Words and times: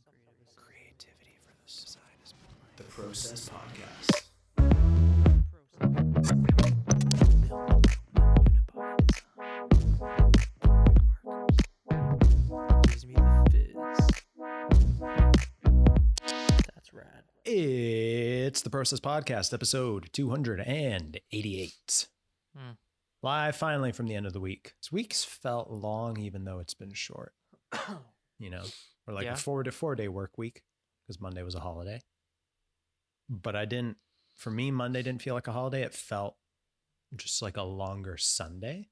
Some 0.00 0.14
creative 0.24 0.56
Creativity 0.56 1.36
for 1.44 1.52
the 1.52 1.70
side 1.70 2.00
is 2.24 2.34
the 2.76 2.84
Process 2.84 3.50
Podcast. 3.50 5.22
Gives 12.88 13.06
me 13.06 13.14
the 13.14 13.48
fizz. 13.50 13.74
That's 16.74 16.92
rad. 16.92 17.22
It's 17.44 18.60
the 18.62 18.70
Process 18.70 19.00
Podcast, 19.00 19.52
episode 19.54 20.08
288. 20.12 22.06
Hmm. 22.56 22.70
Live 23.22 23.56
finally 23.56 23.92
from 23.92 24.06
the 24.06 24.14
end 24.14 24.26
of 24.26 24.32
the 24.32 24.40
week. 24.40 24.74
This 24.80 24.92
week's 24.92 25.24
felt 25.24 25.70
long, 25.70 26.18
even 26.18 26.44
though 26.44 26.58
it's 26.58 26.74
been 26.74 26.92
short. 26.92 27.32
You 28.38 28.50
know, 28.50 28.64
or 29.06 29.14
like 29.14 29.24
Yeah. 29.24 29.34
a 29.34 29.36
four 29.36 29.62
to 29.62 29.72
four 29.72 29.94
day 29.94 30.08
work 30.08 30.36
week 30.38 30.62
because 31.06 31.20
Monday 31.20 31.42
was 31.42 31.54
a 31.54 31.60
holiday. 31.60 32.00
But 33.28 33.56
I 33.56 33.64
didn't, 33.64 33.98
for 34.34 34.50
me, 34.50 34.70
Monday 34.70 35.02
didn't 35.02 35.22
feel 35.22 35.34
like 35.34 35.46
a 35.48 35.52
holiday. 35.52 35.82
It 35.82 35.94
felt 35.94 36.36
just 37.16 37.42
like 37.42 37.56
a 37.56 37.62
longer 37.62 38.16
Sunday. 38.16 38.88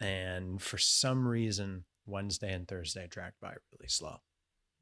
And 0.00 0.62
for 0.62 0.78
some 0.78 1.26
reason, 1.26 1.84
Wednesday 2.06 2.52
and 2.52 2.66
Thursday 2.66 3.06
dragged 3.08 3.40
by 3.40 3.54
really 3.72 3.88
slow. 3.88 4.18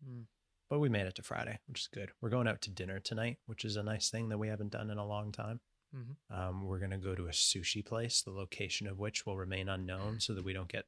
Mm. 0.07 0.27
But 0.69 0.81
we 0.81 0.89
made 0.89 1.07
it 1.07 1.15
to 1.17 1.23
Friday, 1.23 1.61
which 1.67 1.81
is 1.83 1.89
good. 1.89 2.11
We're 2.21 2.29
going 2.31 2.49
out 2.49 2.61
to 2.63 2.71
dinner 2.71 2.99
tonight, 3.01 3.39
which 3.47 3.65
is 3.65 3.77
a 3.77 3.83
nice 3.83 4.11
thing 4.11 4.29
that 4.31 4.39
we 4.39 4.49
haven't 4.49 4.73
done 4.73 4.91
in 4.91 4.99
a 4.99 5.07
long 5.07 5.33
time. 5.33 5.61
Mhm. 5.95 6.17
Um, 6.31 6.65
we're 6.67 6.81
going 6.81 6.91
to 6.91 6.99
go 6.99 7.15
to 7.15 7.27
a 7.29 7.31
sushi 7.31 7.85
place, 7.85 8.21
the 8.23 8.33
location 8.33 8.87
of 8.87 8.99
which 8.99 9.25
will 9.25 9.37
remain 9.37 9.69
unknown 9.69 10.19
so 10.21 10.35
that 10.35 10.45
we 10.45 10.53
don't 10.53 10.69
get 10.71 10.87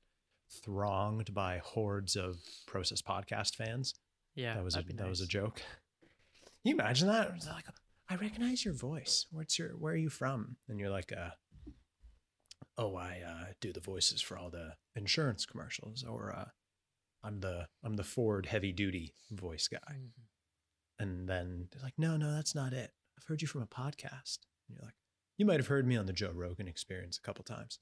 thronged 0.51 1.33
by 1.35 1.61
hordes 1.65 2.17
of 2.17 2.37
Process 2.67 3.03
Podcast 3.03 3.57
fans. 3.57 3.95
Yeah, 4.35 4.55
that 4.55 4.65
was 4.65 4.77
a 4.77 4.83
be 4.83 4.95
that 4.95 5.09
was 5.09 5.21
a 5.21 5.27
joke. 5.27 5.57
Can 5.57 6.11
you 6.65 6.75
imagine 6.75 7.09
that? 7.09 7.33
It's 7.37 7.47
like, 7.47 7.65
I 8.09 8.17
recognize 8.17 8.65
your 8.65 8.75
voice. 8.75 9.27
What's 9.31 9.59
your 9.59 9.71
where 9.71 9.93
are 9.93 9.97
you 9.97 10.11
from? 10.11 10.57
And 10.69 10.79
you're 10.81 10.91
like, 10.91 11.13
uh, 11.13 11.31
oh, 12.77 12.97
I 12.97 13.21
uh, 13.27 13.53
do 13.61 13.73
the 13.73 13.81
voices 13.81 14.21
for 14.21 14.39
all 14.39 14.51
the 14.51 14.75
insurance 14.97 15.47
commercials, 15.47 16.05
or 16.05 16.35
uh, 16.37 16.47
I'm 17.23 17.41
the 17.41 17.69
I'm 17.85 17.97
the 17.97 18.05
Ford 18.05 18.47
heavy 18.47 18.73
duty 18.73 19.15
voice 19.31 19.69
guy. 19.69 19.79
Mhm. 19.93 20.11
And 21.01 21.29
then 21.29 21.69
they're 21.71 21.83
like, 21.83 21.99
no, 21.99 22.17
no, 22.17 22.33
that's 22.33 22.55
not 22.57 22.73
it. 22.73 22.93
I've 23.17 23.25
heard 23.25 23.41
you 23.41 23.47
from 23.47 23.63
a 23.63 23.67
podcast. 23.67 24.39
And 24.69 24.77
you're 24.77 24.85
like, 24.85 24.97
you 25.37 25.47
might 25.47 25.61
have 25.61 25.69
heard 25.69 25.87
me 25.87 25.97
on 25.97 26.07
the 26.07 26.13
Joe 26.13 26.33
Rogan 26.35 26.67
experience 26.67 27.19
a 27.19 27.23
couple 27.23 27.45
times. 27.45 27.79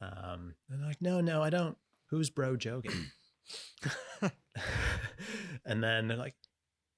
Um, 0.00 0.54
and 0.70 0.80
they're 0.80 0.86
like, 0.88 1.02
no, 1.02 1.20
no, 1.20 1.42
I 1.42 1.50
don't. 1.50 1.76
Who's 2.10 2.30
bro 2.30 2.56
Jogan? 2.56 3.06
and 5.64 5.82
then 5.82 6.08
they're 6.08 6.16
like, 6.16 6.34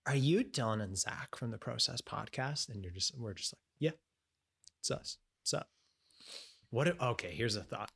are 0.07 0.17
you 0.17 0.45
Dylan 0.45 0.83
and 0.83 0.97
Zak 0.97 1.37
from 1.37 1.51
the 1.51 1.59
Process 1.59 2.01
podcast? 2.01 2.69
And 2.69 2.83
you're 2.83 2.93
just, 2.93 3.17
we're 3.19 3.35
just 3.35 3.55
like, 3.55 3.61
yeah, 3.79 3.99
it's 4.81 4.91
us. 4.91 5.19
What's 5.41 5.55
up? 5.55 5.69
What 6.71 6.89
if, 6.89 7.01
okay, 7.01 7.33
here's 7.35 7.57
a 7.57 7.63
thought. 7.63 7.91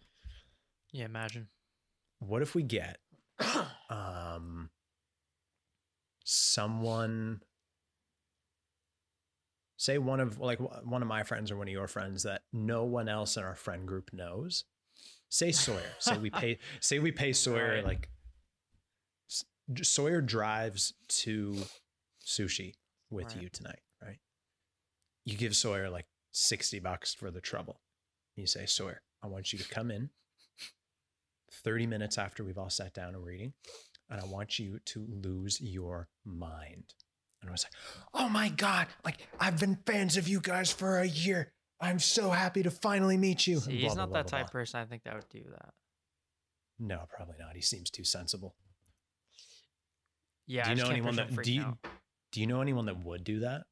Yeah, 0.92 1.04
imagine. 1.06 1.48
What 2.18 2.42
if 2.42 2.54
we 2.54 2.62
get 2.62 2.98
um 3.90 4.70
someone 6.24 7.40
say 9.76 9.98
one 9.98 10.20
of 10.20 10.38
like 10.38 10.60
one 10.84 11.02
of 11.02 11.08
my 11.08 11.22
friends 11.24 11.50
or 11.50 11.56
one 11.56 11.66
of 11.66 11.72
your 11.72 11.88
friends 11.88 12.22
that 12.22 12.42
no 12.52 12.84
one 12.84 13.08
else 13.08 13.36
in 13.36 13.42
our 13.42 13.56
friend 13.56 13.88
group 13.88 14.12
knows 14.12 14.64
say 15.32 15.50
sawyer 15.50 15.90
say 15.98 16.18
we 16.18 16.28
pay 16.28 16.58
say 16.80 16.98
we 16.98 17.10
pay 17.10 17.32
sawyer 17.32 17.76
Right. 17.76 17.84
like 17.86 18.08
sawyer 19.82 20.20
drives 20.20 20.92
to 21.08 21.56
sushi 22.24 22.74
with 23.10 23.32
Right. 23.34 23.42
you 23.42 23.48
tonight 23.48 23.80
right 24.02 24.18
you 25.24 25.36
give 25.38 25.56
sawyer 25.56 25.88
like 25.88 26.04
60 26.32 26.80
bucks 26.80 27.14
for 27.14 27.30
the 27.30 27.40
trouble 27.40 27.80
you 28.36 28.46
say 28.46 28.66
sawyer 28.66 29.00
i 29.22 29.26
want 29.26 29.52
you 29.54 29.58
to 29.58 29.68
come 29.68 29.90
in 29.90 30.10
30 31.64 31.86
minutes 31.86 32.18
after 32.18 32.44
we've 32.44 32.58
all 32.58 32.70
sat 32.70 32.94
down 32.94 33.14
and 33.14 33.22
reading, 33.22 33.52
and 34.08 34.18
I 34.18 34.24
want 34.24 34.58
you 34.58 34.78
to 34.86 35.06
lose 35.22 35.60
your 35.60 36.08
mind. 36.24 36.94
And 37.42 37.50
I 37.50 37.52
was 37.52 37.64
like, 37.66 37.74
oh 38.14 38.30
my 38.30 38.48
God, 38.48 38.86
like 39.04 39.18
I've 39.38 39.60
been 39.60 39.76
fans 39.86 40.16
of 40.16 40.26
you 40.26 40.40
guys 40.40 40.72
for 40.72 40.96
a 40.98 41.06
year. 41.06 41.52
I'm 41.82 41.98
so 41.98 42.30
happy 42.30 42.62
to 42.62 42.70
finally 42.70 43.16
meet 43.16 43.46
you. 43.46 43.58
See, 43.58 43.72
he's 43.78 43.86
blah, 43.86 43.94
not 43.94 44.08
blah, 44.10 44.22
that 44.22 44.30
blah, 44.30 44.38
type 44.38 44.50
person. 44.50 44.80
I 44.80 44.84
think 44.84 45.02
that 45.02 45.14
would 45.14 45.28
do 45.28 45.42
that. 45.50 45.74
No, 46.78 47.00
probably 47.14 47.36
not. 47.38 47.54
He 47.56 47.60
seems 47.60 47.90
too 47.90 48.04
sensible. 48.04 48.54
Yeah. 50.46 50.64
do 50.64 50.70
you 50.70 50.76
know 50.76 50.90
anyone 50.90 51.16
that 51.16 51.42
do 51.42 51.52
you, 51.52 51.62
out. 51.62 51.78
do 52.30 52.40
you 52.40 52.46
know 52.46 52.60
anyone 52.60 52.86
that 52.86 53.04
would 53.04 53.24
do 53.24 53.40
that? 53.40 53.62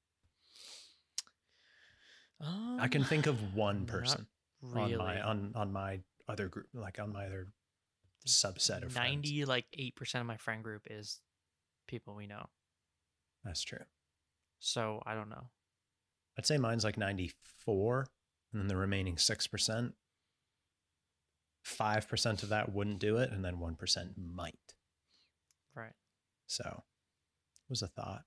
I 2.79 2.89
can 2.89 3.03
Um, 3.03 3.09
think 3.09 3.27
of 3.27 3.55
one 3.55 3.87
person 3.87 4.27
really. 4.63 4.95
on 4.95 4.99
my 4.99 5.21
on 5.21 5.53
on 5.55 5.73
my 5.73 6.01
other 6.27 6.49
group, 6.49 6.69
like 6.73 6.99
on 6.99 7.13
my 7.13 7.27
other 7.27 7.49
subset 8.27 8.83
of 8.83 8.93
friends. 8.93 8.95
Ninety, 8.95 9.45
like 9.45 9.67
eight 9.75 9.95
percent 9.95 10.21
of 10.21 10.27
my 10.27 10.37
friend 10.39 10.65
group 10.65 10.87
is 10.91 11.21
people 11.87 12.15
we 12.15 12.27
know. 12.27 12.47
That's 13.45 13.63
true. 13.63 13.85
So 14.59 15.03
I 15.05 15.15
don't 15.15 15.29
know. 15.29 15.51
I'd 16.41 16.47
say 16.47 16.57
mine's 16.57 16.85
like 16.85 16.97
94, 16.97 18.07
and 18.55 18.63
then 18.63 18.67
the 18.67 18.75
remaining 18.79 19.17
6%, 19.17 19.93
5% 21.67 22.43
of 22.43 22.49
that 22.49 22.73
wouldn't 22.73 22.99
do 22.99 23.19
it, 23.19 23.31
and 23.31 23.45
then 23.45 23.57
1% 23.59 24.09
might. 24.17 24.55
Right. 25.75 25.93
So 26.47 26.65
it 26.65 27.69
was 27.69 27.83
a 27.83 27.89
thought. 27.89 28.23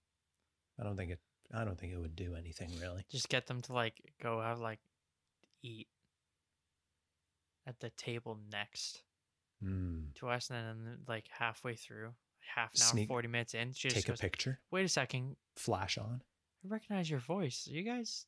I 0.79 0.83
don't 0.83 0.95
think 0.95 1.09
it 1.09 1.19
I 1.51 1.63
don't 1.65 1.79
think 1.79 1.91
it 1.91 1.97
would 1.97 2.15
do 2.15 2.35
anything 2.35 2.69
really. 2.79 3.03
Just 3.11 3.29
get 3.29 3.47
them 3.47 3.61
to 3.63 3.73
like 3.73 3.95
go 4.21 4.39
have 4.41 4.59
like 4.59 4.79
eat 5.63 5.87
at 7.65 7.79
the 7.79 7.89
table 7.91 8.37
next 8.51 9.01
Hmm. 9.59 10.09
to 10.15 10.29
us, 10.29 10.51
and 10.51 10.85
then 10.85 10.97
like 11.07 11.27
halfway 11.29 11.75
through, 11.75 12.13
half 12.55 12.75
an 12.75 12.81
hour, 12.83 12.89
Sneak- 12.91 13.07
forty 13.07 13.27
minutes 13.27 13.55
in, 13.55 13.71
she 13.73 13.89
just 13.89 14.05
Take 14.05 14.15
a 14.15 14.17
picture, 14.19 14.59
"Wait 14.69 14.83
a 14.85 14.87
second, 14.89 15.35
flash 15.55 15.97
on. 15.97 16.21
I 16.63 16.67
recognize 16.69 17.09
your 17.09 17.19
voice. 17.19 17.67
Are 17.69 17.73
you 17.75 17.83
guys, 17.83 18.25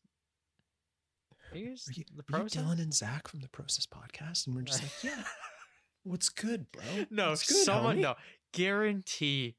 are 1.54 1.58
you 1.58 1.70
guys 1.70 1.88
Are 1.90 1.94
you, 1.94 2.04
the 2.16 2.36
are 2.36 2.40
you? 2.42 2.46
Dylan 2.46 2.80
and 2.82 2.94
Zak 2.94 3.28
from 3.28 3.40
the 3.42 3.48
Process 3.50 3.86
Podcast? 3.86 4.48
And 4.48 4.56
we're 4.56 4.64
just 4.64 4.82
like, 4.84 4.92
yeah. 5.04 5.24
What's 6.04 6.30
good, 6.30 6.72
bro? 6.72 6.84
No, 7.10 7.30
What's 7.30 7.48
good, 7.48 7.64
someone 7.64 7.98
homie?" 7.98 8.02
no 8.02 8.16
guarantee 8.54 9.56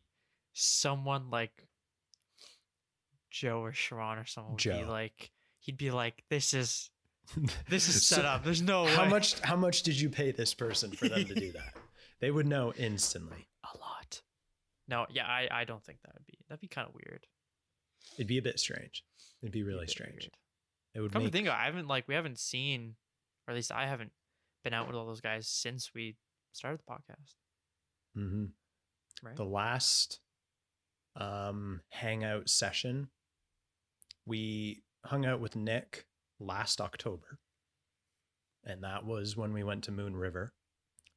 someone 0.54 1.28
like 1.28 1.66
Joe 3.30 3.60
or 3.62 3.72
Sharon 3.74 4.18
or 4.18 4.24
someone 4.24 4.52
would 4.54 4.62
be 4.62 4.84
like 4.84 5.30
he'd 5.60 5.76
be 5.76 5.90
like, 5.90 6.22
This 6.30 6.54
is 6.54 6.90
this 7.68 7.88
is 7.88 8.06
set 8.06 8.20
So- 8.20 8.22
up. 8.22 8.44
There's 8.44 8.62
no 8.62 8.86
How 8.86 9.02
way. 9.04 9.08
much 9.10 9.38
how 9.40 9.56
much 9.56 9.82
did 9.82 10.00
you 10.00 10.08
pay 10.08 10.30
this 10.32 10.54
person 10.54 10.90
for 10.92 11.08
them 11.08 11.24
to 11.24 11.34
do 11.34 11.52
that? 11.52 11.74
They 12.18 12.30
would 12.30 12.46
know 12.46 12.72
instantly. 12.78 13.46
A 13.62 13.76
lot. 13.78 14.22
No, 14.88 15.04
yeah, 15.10 15.26
I, 15.26 15.48
I 15.52 15.64
don't 15.64 15.84
think 15.84 15.98
that 16.02 16.14
would 16.14 16.24
be 16.24 16.38
that'd 16.48 16.62
be 16.62 16.66
kind 16.68 16.88
of 16.88 16.94
weird. 16.94 17.26
It'd 18.14 18.26
be 18.26 18.38
a 18.38 18.42
bit 18.42 18.58
strange. 18.60 19.04
It'd 19.42 19.52
be 19.52 19.60
Be 19.60 19.64
a 19.64 19.66
really 19.66 19.80
bit 19.86 19.90
strange. 19.90 20.12
weird. 20.22 20.36
It 20.94 21.00
would 21.00 21.12
Come 21.12 21.22
make 21.24 21.32
to 21.32 21.36
think 21.36 21.48
of 21.48 21.54
it, 21.54 21.58
I 21.58 21.64
haven't 21.66 21.88
like 21.88 22.08
we 22.08 22.14
haven't 22.14 22.38
seen 22.38 22.96
or 23.46 23.52
at 23.52 23.56
least 23.56 23.70
I 23.72 23.86
haven't 23.86 24.12
been 24.64 24.72
out 24.74 24.86
with 24.86 24.96
all 24.96 25.06
those 25.06 25.20
guys 25.20 25.46
since 25.48 25.90
we 25.94 26.16
started 26.52 26.80
the 26.80 26.92
podcast. 26.92 27.34
Mm-hmm. 28.16 28.44
Right. 29.22 29.36
the 29.36 29.44
last 29.44 30.20
um 31.16 31.80
hangout 31.90 32.48
session 32.50 33.08
we 34.26 34.82
hung 35.04 35.24
out 35.24 35.40
with 35.40 35.56
nick 35.56 36.04
last 36.38 36.80
october 36.80 37.38
and 38.64 38.82
that 38.84 39.04
was 39.06 39.36
when 39.36 39.52
we 39.54 39.62
went 39.64 39.84
to 39.84 39.92
moon 39.92 40.14
river 40.16 40.52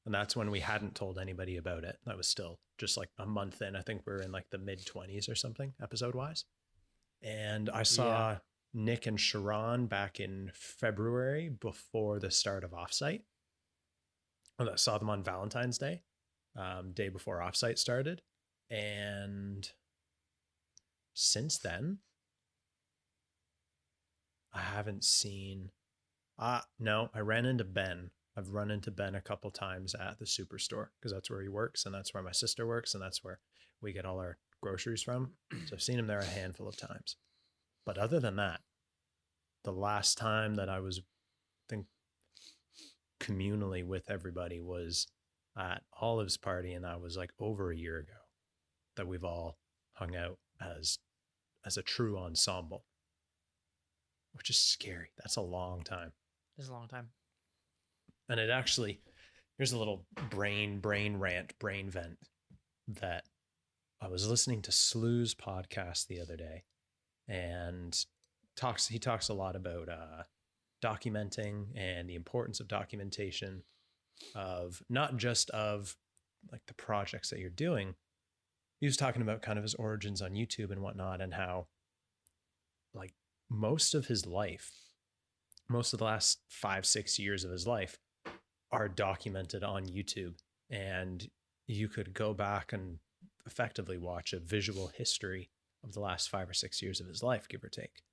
and 0.05 0.13
that's 0.13 0.35
when 0.35 0.49
we 0.51 0.59
hadn't 0.61 0.95
told 0.95 1.17
anybody 1.19 1.57
about 1.57 1.83
it 1.83 1.97
that 2.05 2.15
was 2.17 2.27
still 2.27 2.59
just 2.77 2.95
like 2.97 3.09
a 3.17 3.25
month 3.25 3.61
in 3.61 3.75
i 3.75 3.81
think 3.81 4.01
we 4.05 4.13
are 4.13 4.21
in 4.21 4.31
like 4.31 4.49
the 4.51 4.57
mid 4.57 4.85
20s 4.85 5.29
or 5.29 5.35
something 5.35 5.73
episode 5.81 6.15
wise 6.15 6.45
and 7.21 7.69
i 7.69 7.83
saw 7.83 8.37
nick 8.73 9.07
and 9.07 9.19
sharon 9.19 9.87
back 9.87 10.19
in 10.19 10.51
february 10.53 11.49
before 11.49 12.19
the 12.19 12.31
start 12.31 12.63
of 12.63 12.71
offsite 12.71 13.21
i 14.59 14.75
saw 14.75 14.97
them 14.97 15.09
on 15.09 15.23
valentine's 15.23 15.77
day 15.77 16.03
um, 16.55 16.91
day 16.91 17.09
before 17.09 17.39
offsite 17.39 17.77
started. 17.77 18.21
And 18.69 19.67
since 21.13 21.57
then, 21.57 21.99
I 24.53 24.61
haven't 24.61 25.03
seen. 25.03 25.71
Uh, 26.37 26.61
no, 26.79 27.09
I 27.13 27.19
ran 27.19 27.45
into 27.45 27.63
Ben. 27.63 28.11
I've 28.37 28.49
run 28.49 28.71
into 28.71 28.91
Ben 28.91 29.15
a 29.15 29.21
couple 29.21 29.51
times 29.51 29.95
at 29.95 30.19
the 30.19 30.25
superstore 30.25 30.87
because 30.99 31.11
that's 31.11 31.29
where 31.29 31.41
he 31.41 31.49
works 31.49 31.85
and 31.85 31.93
that's 31.93 32.13
where 32.13 32.23
my 32.23 32.31
sister 32.31 32.65
works 32.65 32.93
and 32.93 33.03
that's 33.03 33.23
where 33.23 33.39
we 33.81 33.91
get 33.91 34.05
all 34.05 34.19
our 34.19 34.37
groceries 34.61 35.03
from. 35.03 35.31
So 35.65 35.73
I've 35.73 35.81
seen 35.81 35.99
him 35.99 36.07
there 36.07 36.19
a 36.19 36.25
handful 36.25 36.67
of 36.67 36.77
times. 36.77 37.17
But 37.85 37.97
other 37.97 38.19
than 38.19 38.35
that, 38.35 38.61
the 39.63 39.71
last 39.71 40.17
time 40.17 40.55
that 40.55 40.69
I 40.69 40.79
was, 40.79 40.99
I 40.99 41.65
think, 41.69 41.85
communally 43.19 43.83
with 43.83 44.09
everybody 44.09 44.61
was 44.61 45.07
at 45.57 45.83
Olive's 45.99 46.37
party, 46.37 46.73
and 46.73 46.85
that 46.85 47.01
was 47.01 47.17
like 47.17 47.31
over 47.39 47.71
a 47.71 47.77
year 47.77 47.97
ago 47.99 48.13
that 48.95 49.07
we've 49.07 49.23
all 49.23 49.57
hung 49.93 50.15
out 50.15 50.37
as 50.61 50.99
as 51.65 51.77
a 51.77 51.83
true 51.83 52.17
ensemble. 52.17 52.85
Which 54.33 54.49
is 54.49 54.57
scary. 54.57 55.09
That's 55.17 55.35
a 55.37 55.41
long 55.41 55.81
time. 55.81 56.13
It's 56.57 56.69
a 56.69 56.73
long 56.73 56.87
time. 56.87 57.09
And 58.29 58.39
it 58.39 58.49
actually 58.49 59.01
here's 59.57 59.73
a 59.73 59.79
little 59.79 60.05
brain 60.29 60.79
brain 60.79 61.17
rant, 61.17 61.53
brain 61.59 61.89
vent 61.89 62.17
that 63.01 63.25
I 64.01 64.07
was 64.07 64.27
listening 64.27 64.61
to 64.63 64.71
Slew's 64.71 65.35
podcast 65.35 66.07
the 66.07 66.21
other 66.21 66.37
day 66.37 66.63
and 67.27 68.05
talks 68.55 68.87
he 68.87 68.99
talks 68.99 69.29
a 69.29 69.33
lot 69.33 69.55
about 69.55 69.87
uh 69.89 70.23
documenting 70.83 71.65
and 71.75 72.09
the 72.09 72.15
importance 72.15 72.59
of 72.59 72.67
documentation 72.67 73.63
of 74.35 74.81
not 74.89 75.17
just 75.17 75.49
of 75.51 75.95
like 76.51 76.61
the 76.67 76.73
projects 76.73 77.29
that 77.29 77.39
you're 77.39 77.49
doing. 77.49 77.95
He 78.79 78.85
was 78.85 78.97
talking 78.97 79.21
about 79.21 79.41
kind 79.41 79.57
of 79.57 79.63
his 79.63 79.75
origins 79.75 80.21
on 80.21 80.31
YouTube 80.31 80.71
and 80.71 80.81
whatnot, 80.81 81.21
and 81.21 81.33
how 81.33 81.67
like 82.93 83.13
most 83.49 83.93
of 83.93 84.07
his 84.07 84.25
life, 84.25 84.71
most 85.69 85.91
of 85.93 85.99
the 85.99 86.05
last 86.05 86.39
five, 86.47 86.85
six 86.85 87.19
years 87.19 87.43
of 87.43 87.51
his 87.51 87.67
life 87.67 87.97
are 88.71 88.87
documented 88.87 89.63
on 89.63 89.85
YouTube. 89.85 90.35
And 90.69 91.29
you 91.67 91.87
could 91.87 92.13
go 92.13 92.33
back 92.33 92.71
and 92.71 92.99
effectively 93.49 93.97
watch 93.97 94.31
a 94.31 94.39
visual 94.39 94.91
history 94.95 95.49
of 95.83 95.93
the 95.93 95.99
last 95.99 96.29
five 96.29 96.47
or 96.47 96.53
six 96.53 96.81
years 96.81 96.99
of 96.99 97.07
his 97.07 97.23
life, 97.23 97.47
give 97.49 97.63
or 97.63 97.69
take. 97.69 98.03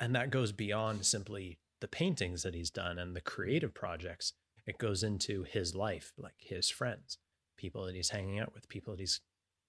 And 0.00 0.14
that 0.14 0.30
goes 0.30 0.52
beyond 0.52 1.04
simply 1.04 1.58
the 1.80 1.88
paintings 1.88 2.42
that 2.42 2.54
he's 2.54 2.70
done 2.70 2.98
and 2.98 3.14
the 3.14 3.20
creative 3.20 3.74
projects. 3.74 4.32
It 4.66 4.78
goes 4.78 5.02
into 5.02 5.42
his 5.42 5.74
life, 5.74 6.12
like 6.16 6.36
his 6.38 6.70
friends, 6.70 7.18
people 7.58 7.84
that 7.84 7.94
he's 7.94 8.10
hanging 8.10 8.38
out 8.38 8.54
with, 8.54 8.68
people 8.68 8.94
that 8.94 9.00
he's 9.00 9.20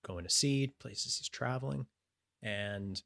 going 0.06 0.24
to 0.24 0.30
see, 0.30 0.74
places 0.80 1.18
he's 1.18 1.28
traveling. 1.30 1.88
And 2.42 3.02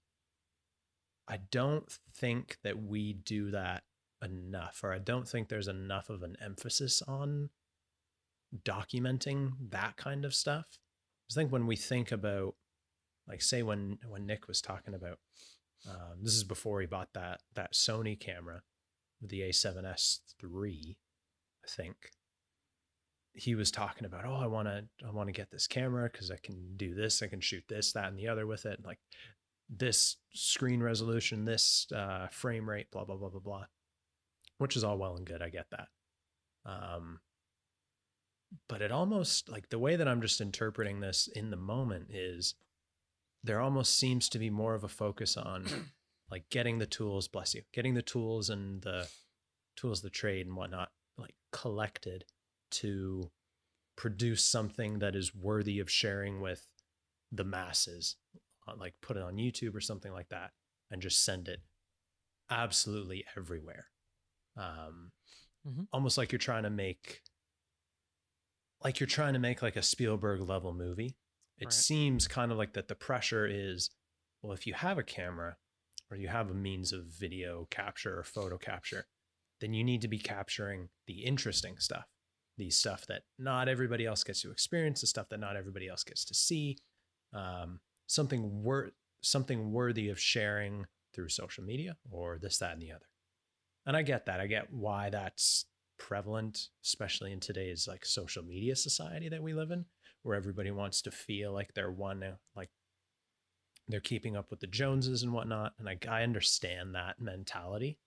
I 1.27 1.39
don't 1.49 1.91
think 2.13 2.57
that 2.63 2.83
we 2.83 3.13
do 3.13 3.49
that 3.51 3.83
enough, 4.23 4.81
or 4.83 4.93
I 4.93 4.99
don't 4.99 5.27
think 5.27 5.49
there's 5.49 5.67
enough 5.67 6.09
of 6.09 6.21
an 6.21 6.37
emphasis 6.43 7.01
on 7.07 7.49
documenting 8.63 9.53
that 9.69 9.97
kind 9.97 10.25
of 10.25 10.35
stuff. 10.35 10.77
I 11.33 11.35
think 11.35 11.51
when 11.51 11.65
we 11.65 11.75
think 11.75 12.11
about, 12.11 12.53
like, 13.27 13.41
say 13.41 13.63
when 13.63 13.97
when 14.07 14.27
Nick 14.27 14.47
was 14.47 14.61
talking 14.61 14.93
about, 14.93 15.17
um, 15.89 16.19
this 16.21 16.33
is 16.33 16.43
before 16.43 16.79
he 16.79 16.85
bought 16.85 17.13
that 17.13 17.41
that 17.55 17.73
Sony 17.73 18.19
camera, 18.19 18.61
the 19.19 19.41
A7S 19.41 20.19
three, 20.39 20.97
I 21.65 21.69
think. 21.69 21.95
He 23.35 23.55
was 23.55 23.71
talking 23.71 24.05
about, 24.05 24.25
oh, 24.27 24.35
I 24.35 24.45
want 24.45 24.67
to, 24.67 24.85
I 25.03 25.09
want 25.09 25.27
to 25.27 25.33
get 25.33 25.49
this 25.49 25.65
camera 25.65 26.07
because 26.11 26.29
I 26.29 26.37
can 26.37 26.75
do 26.77 26.93
this, 26.93 27.23
I 27.23 27.27
can 27.27 27.41
shoot 27.41 27.63
this, 27.67 27.91
that, 27.93 28.09
and 28.09 28.19
the 28.19 28.27
other 28.27 28.45
with 28.45 28.67
it. 28.67 28.85
Like 28.85 28.99
this 29.67 30.17
screen 30.35 30.83
resolution, 30.83 31.45
this 31.45 31.87
uh, 31.95 32.27
frame 32.27 32.69
rate, 32.69 32.91
blah 32.91 33.05
blah 33.05 33.15
blah 33.15 33.29
blah 33.29 33.39
blah, 33.39 33.65
which 34.59 34.77
is 34.77 34.83
all 34.83 34.99
well 34.99 35.15
and 35.15 35.25
good. 35.25 35.41
I 35.41 35.49
get 35.49 35.65
that. 35.71 35.87
Um, 36.63 37.21
but 38.67 38.81
it 38.81 38.91
almost 38.91 39.49
like 39.49 39.69
the 39.69 39.79
way 39.79 39.95
that 39.95 40.07
I'm 40.07 40.21
just 40.21 40.41
interpreting 40.41 40.99
this 40.99 41.27
in 41.27 41.49
the 41.49 41.57
moment 41.57 42.07
is 42.11 42.55
there 43.43 43.59
almost 43.59 43.97
seems 43.97 44.29
to 44.29 44.39
be 44.39 44.49
more 44.49 44.73
of 44.75 44.83
a 44.83 44.89
focus 44.89 45.37
on 45.37 45.65
like 46.31 46.49
getting 46.49 46.79
the 46.79 46.85
tools, 46.85 47.27
bless 47.27 47.53
you, 47.53 47.61
getting 47.73 47.93
the 47.93 48.01
tools 48.01 48.49
and 48.49 48.81
the 48.81 49.07
tools 49.75 49.99
of 49.99 50.03
the 50.03 50.09
trade 50.09 50.45
and 50.45 50.55
whatnot, 50.55 50.91
like 51.17 51.35
collected 51.51 52.25
to 52.71 53.29
produce 53.95 54.43
something 54.43 54.99
that 54.99 55.15
is 55.15 55.35
worthy 55.35 55.79
of 55.79 55.89
sharing 55.89 56.41
with 56.41 56.67
the 57.31 57.43
masses, 57.43 58.15
uh, 58.67 58.73
like 58.77 58.93
put 59.01 59.17
it 59.17 59.23
on 59.23 59.35
YouTube 59.35 59.75
or 59.75 59.81
something 59.81 60.11
like 60.11 60.29
that, 60.29 60.51
and 60.89 61.01
just 61.01 61.23
send 61.23 61.47
it 61.47 61.61
absolutely 62.49 63.25
everywhere. 63.35 63.87
Um, 64.57 65.11
Mhm. 65.65 65.87
Almost 65.93 66.17
like 66.17 66.31
you're 66.31 66.39
trying 66.39 66.63
to 66.63 66.69
make, 66.69 67.21
like 68.83 68.99
you're 68.99 69.07
trying 69.07 69.33
to 69.33 69.39
make 69.39 69.61
like 69.61 69.75
a 69.75 69.81
Spielberg 69.81 70.41
level 70.41 70.73
movie. 70.73 71.15
It 71.57 71.65
Right. 71.65 71.73
seems 71.73 72.27
kind 72.27 72.51
of 72.51 72.57
like 72.57 72.73
that 72.73 72.87
the 72.87 72.95
pressure 72.95 73.45
is, 73.45 73.89
well, 74.41 74.53
if 74.53 74.67
you 74.67 74.73
have 74.73 74.97
a 74.97 75.03
camera 75.03 75.57
or 76.09 76.17
you 76.17 76.27
have 76.27 76.49
a 76.49 76.53
means 76.53 76.91
of 76.91 77.05
video 77.05 77.67
capture 77.69 78.19
or 78.19 78.23
photo 78.23 78.57
capture, 78.57 79.05
then 79.61 79.73
you 79.73 79.83
need 79.83 80.01
to 80.01 80.07
be 80.07 80.19
capturing 80.19 80.89
the 81.07 81.23
interesting 81.23 81.77
stuff, 81.77 82.05
the 82.57 82.69
stuff 82.69 83.05
that 83.07 83.23
not 83.39 83.69
everybody 83.69 84.05
else 84.05 84.23
gets 84.23 84.41
to 84.41 84.51
experience, 84.51 85.01
the 85.01 85.07
stuff 85.07 85.29
that 85.29 85.39
not 85.39 85.55
everybody 85.55 85.87
else 85.87 86.03
gets 86.03 86.25
to 86.25 86.33
see, 86.33 86.77
um, 87.33 87.79
something 88.07 88.63
worth 88.63 88.91
something 89.21 89.71
worthy 89.71 90.09
of 90.09 90.19
sharing 90.19 90.85
through 91.13 91.29
social 91.29 91.63
media 91.63 91.95
or 92.11 92.37
this, 92.37 92.57
that, 92.57 92.73
and 92.73 92.81
the 92.81 92.91
other. 92.91 93.05
And 93.85 93.95
I 93.95 94.01
get 94.01 94.25
that. 94.25 94.41
I 94.41 94.47
get 94.47 94.71
why 94.73 95.09
that's 95.09 95.65
prevalent, 96.03 96.67
especially 96.83 97.31
in 97.31 97.39
today's 97.39 97.87
like 97.87 98.05
social 98.05 98.43
media 98.43 98.75
society 98.75 99.29
that 99.29 99.41
we 99.41 99.53
live 99.53 99.71
in, 99.71 99.85
where 100.23 100.35
everybody 100.35 100.69
wants 100.69 101.01
to 101.01 101.11
feel 101.11 101.53
like 101.53 101.73
they're 101.73 101.89
one, 101.89 102.21
like 102.57 102.69
they're 103.87 104.01
keeping 104.01 104.35
up 104.35 104.51
with 104.51 104.59
the 104.59 104.67
Joneses 104.67 105.23
and 105.23 105.31
whatnot. 105.31 105.71
And 105.79 105.87
I, 105.87 105.97
I 106.09 106.23
understand 106.23 106.93
that 106.93 107.21
mentality. 107.21 107.99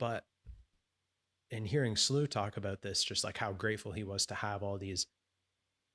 But 0.00 0.24
in 1.52 1.64
hearing 1.64 1.94
Slew 1.94 2.26
talk 2.26 2.56
about 2.56 2.82
this, 2.82 3.04
just 3.04 3.22
like 3.22 3.38
how 3.38 3.52
grateful 3.52 3.92
he 3.92 4.02
was 4.02 4.26
to 4.26 4.34
have 4.34 4.64
all 4.64 4.78
these 4.78 5.06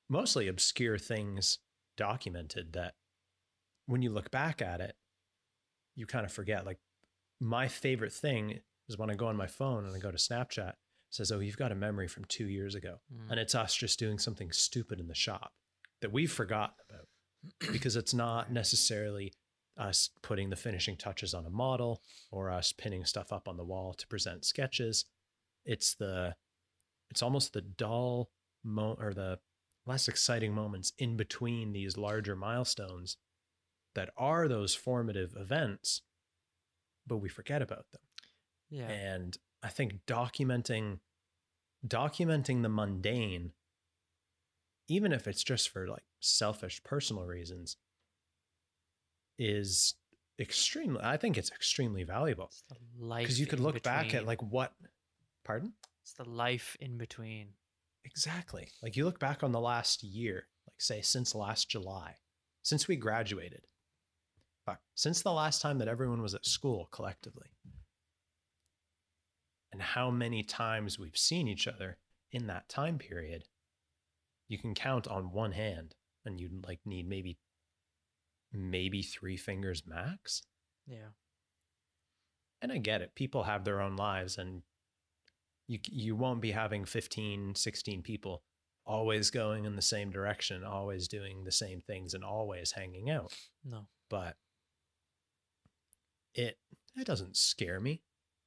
mostly 0.09 0.47
obscure 0.47 0.97
things 0.97 1.59
documented 1.97 2.71
that 2.71 2.93
when 3.85 4.01
you 4.01 4.11
look 4.11 4.31
back 4.31 4.61
at 4.61 4.79
it, 4.79 4.95
you 5.97 6.05
kind 6.05 6.25
of 6.25 6.31
forget. 6.31 6.65
Like 6.65 6.79
my 7.41 7.67
favorite 7.67 8.13
thing 8.13 8.61
when 8.97 9.09
I 9.09 9.15
go 9.15 9.27
on 9.27 9.37
my 9.37 9.47
phone 9.47 9.85
and 9.85 9.95
I 9.95 9.99
go 9.99 10.11
to 10.11 10.17
Snapchat, 10.17 10.69
it 10.69 10.75
says, 11.11 11.31
Oh, 11.31 11.39
you've 11.39 11.57
got 11.57 11.71
a 11.71 11.75
memory 11.75 12.07
from 12.07 12.25
two 12.25 12.47
years 12.47 12.75
ago. 12.75 12.99
Mm. 13.13 13.31
And 13.31 13.39
it's 13.39 13.55
us 13.55 13.75
just 13.75 13.99
doing 13.99 14.19
something 14.19 14.51
stupid 14.51 14.99
in 14.99 15.07
the 15.07 15.15
shop 15.15 15.53
that 16.01 16.11
we've 16.11 16.31
forgotten 16.31 16.75
about 16.89 17.07
because 17.71 17.95
it's 17.95 18.13
not 18.13 18.51
necessarily 18.51 19.33
us 19.77 20.09
putting 20.21 20.49
the 20.49 20.55
finishing 20.55 20.95
touches 20.95 21.33
on 21.33 21.45
a 21.45 21.49
model 21.49 22.01
or 22.31 22.51
us 22.51 22.71
pinning 22.71 23.05
stuff 23.05 23.33
up 23.33 23.47
on 23.47 23.57
the 23.57 23.63
wall 23.63 23.93
to 23.93 24.07
present 24.07 24.45
sketches. 24.45 25.05
It's 25.65 25.95
the, 25.95 26.35
it's 27.09 27.23
almost 27.23 27.53
the 27.53 27.61
dull 27.61 28.29
mo 28.63 28.95
or 28.99 29.13
the 29.13 29.39
less 29.85 30.07
exciting 30.07 30.53
moments 30.53 30.93
in 30.97 31.17
between 31.17 31.73
these 31.73 31.97
larger 31.97 32.35
milestones 32.35 33.17
that 33.95 34.09
are 34.17 34.47
those 34.47 34.73
formative 34.73 35.35
events, 35.37 36.01
but 37.05 37.17
we 37.17 37.29
forget 37.29 37.61
about 37.61 37.85
them. 37.91 38.01
Yeah. 38.73 38.89
And 38.89 39.37
I 39.61 39.69
think 39.69 40.05
documenting 40.07 40.99
documenting 41.87 42.63
the 42.63 42.69
mundane, 42.69 43.51
even 44.87 45.11
if 45.13 45.27
it's 45.27 45.43
just 45.43 45.69
for 45.69 45.87
like 45.87 46.03
selfish 46.19 46.83
personal 46.83 47.25
reasons, 47.25 47.77
is 49.37 49.93
extremely 50.39 51.01
I 51.03 51.17
think 51.17 51.37
it's 51.37 51.51
extremely 51.51 52.03
valuable. 52.03 52.45
It's 52.45 52.63
the 52.63 52.77
life 52.97 53.23
Because 53.25 53.39
you 53.39 53.45
could 53.45 53.59
look 53.59 53.83
back 53.83 54.15
at 54.15 54.25
like 54.25 54.41
what 54.41 54.73
pardon? 55.45 55.73
it's 56.01 56.13
the 56.13 56.27
life 56.27 56.75
in 56.79 56.97
between. 56.97 57.49
Exactly. 58.05 58.69
Like 58.81 58.97
you 58.97 59.05
look 59.05 59.19
back 59.19 59.43
on 59.43 59.51
the 59.51 59.59
last 59.61 60.03
year, 60.03 60.47
like 60.67 60.81
say 60.81 61.01
since 61.01 61.35
last 61.35 61.69
July, 61.69 62.15
since 62.63 62.87
we 62.87 62.95
graduated. 62.95 63.67
Fuck, 64.65 64.79
since 64.95 65.21
the 65.21 65.31
last 65.31 65.61
time 65.61 65.77
that 65.77 65.87
everyone 65.87 66.23
was 66.23 66.33
at 66.33 66.45
school 66.45 66.87
collectively. 66.91 67.49
And 69.73 69.81
how 69.81 70.09
many 70.09 70.43
times 70.43 70.97
we've 70.97 71.17
seen 71.17 71.49
each 71.49 71.67
other 71.67 71.97
in 72.33 72.47
that 72.47 72.67
time 72.67 72.97
period. 72.97 73.45
You 74.49 74.57
can 74.57 74.73
count 74.73 75.07
on 75.07 75.31
one 75.31 75.53
hand 75.53 75.95
and 76.25 76.41
you'd 76.41 76.65
like 76.65 76.79
need 76.85 77.07
maybe 77.07 77.37
maybe 78.51 79.01
3 79.01 79.37
fingers 79.37 79.83
max. 79.85 80.43
Yeah. 80.85 81.13
And 82.61 82.71
I 82.71 82.77
get 82.77 83.01
it. 83.01 83.15
People 83.15 83.43
have 83.43 83.63
their 83.63 83.81
own 83.81 83.95
lives 83.95 84.37
and 84.37 84.63
you 85.67 85.79
you 85.89 86.15
won't 86.15 86.41
be 86.41 86.51
having 86.51 86.85
15, 86.85 87.55
16 87.55 88.01
people 88.01 88.43
always 88.85 89.29
going 89.29 89.65
in 89.65 89.75
the 89.75 89.81
same 89.81 90.11
direction, 90.11 90.63
always 90.63 91.07
doing 91.07 91.45
the 91.45 91.51
same 91.51 91.79
things 91.79 92.13
and 92.13 92.23
always 92.23 92.71
hanging 92.73 93.09
out. 93.09 93.33
No. 93.63 93.87
But 94.09 94.35
it 96.35 96.57
it 96.97 97.05
doesn't 97.05 97.37
scare 97.37 97.79
me. 97.79 98.01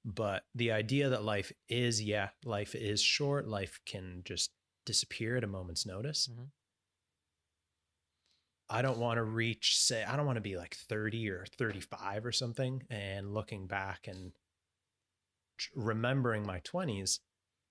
But 0.07 0.45
the 0.55 0.71
idea 0.71 1.09
that 1.09 1.25
life 1.25 1.53
is, 1.69 2.01
yeah, 2.01 2.29
life 2.45 2.77
is 2.77 3.03
short, 3.03 3.49
life 3.49 3.81
can 3.85 4.23
just 4.25 4.53
disappear 4.85 5.37
at 5.37 5.43
a 5.45 5.49
moment's 5.49 5.85
notice. 5.85 6.29
Mhm. 6.29 6.53
I 8.69 8.83
don't 8.83 8.99
want 8.99 9.19
to 9.19 9.25
reach, 9.25 9.77
say, 9.79 10.05
I 10.05 10.17
don't 10.17 10.27
want 10.27 10.37
to 10.37 10.41
be 10.43 10.57
like 10.57 10.75
30 10.77 11.29
or 11.29 11.45
35 11.47 12.25
or 12.25 12.33
something 12.33 12.85
and 12.89 13.35
looking 13.35 13.67
back 13.67 14.07
and 14.07 14.33
remembering 15.75 16.45
my 16.47 16.61
20s 16.61 17.21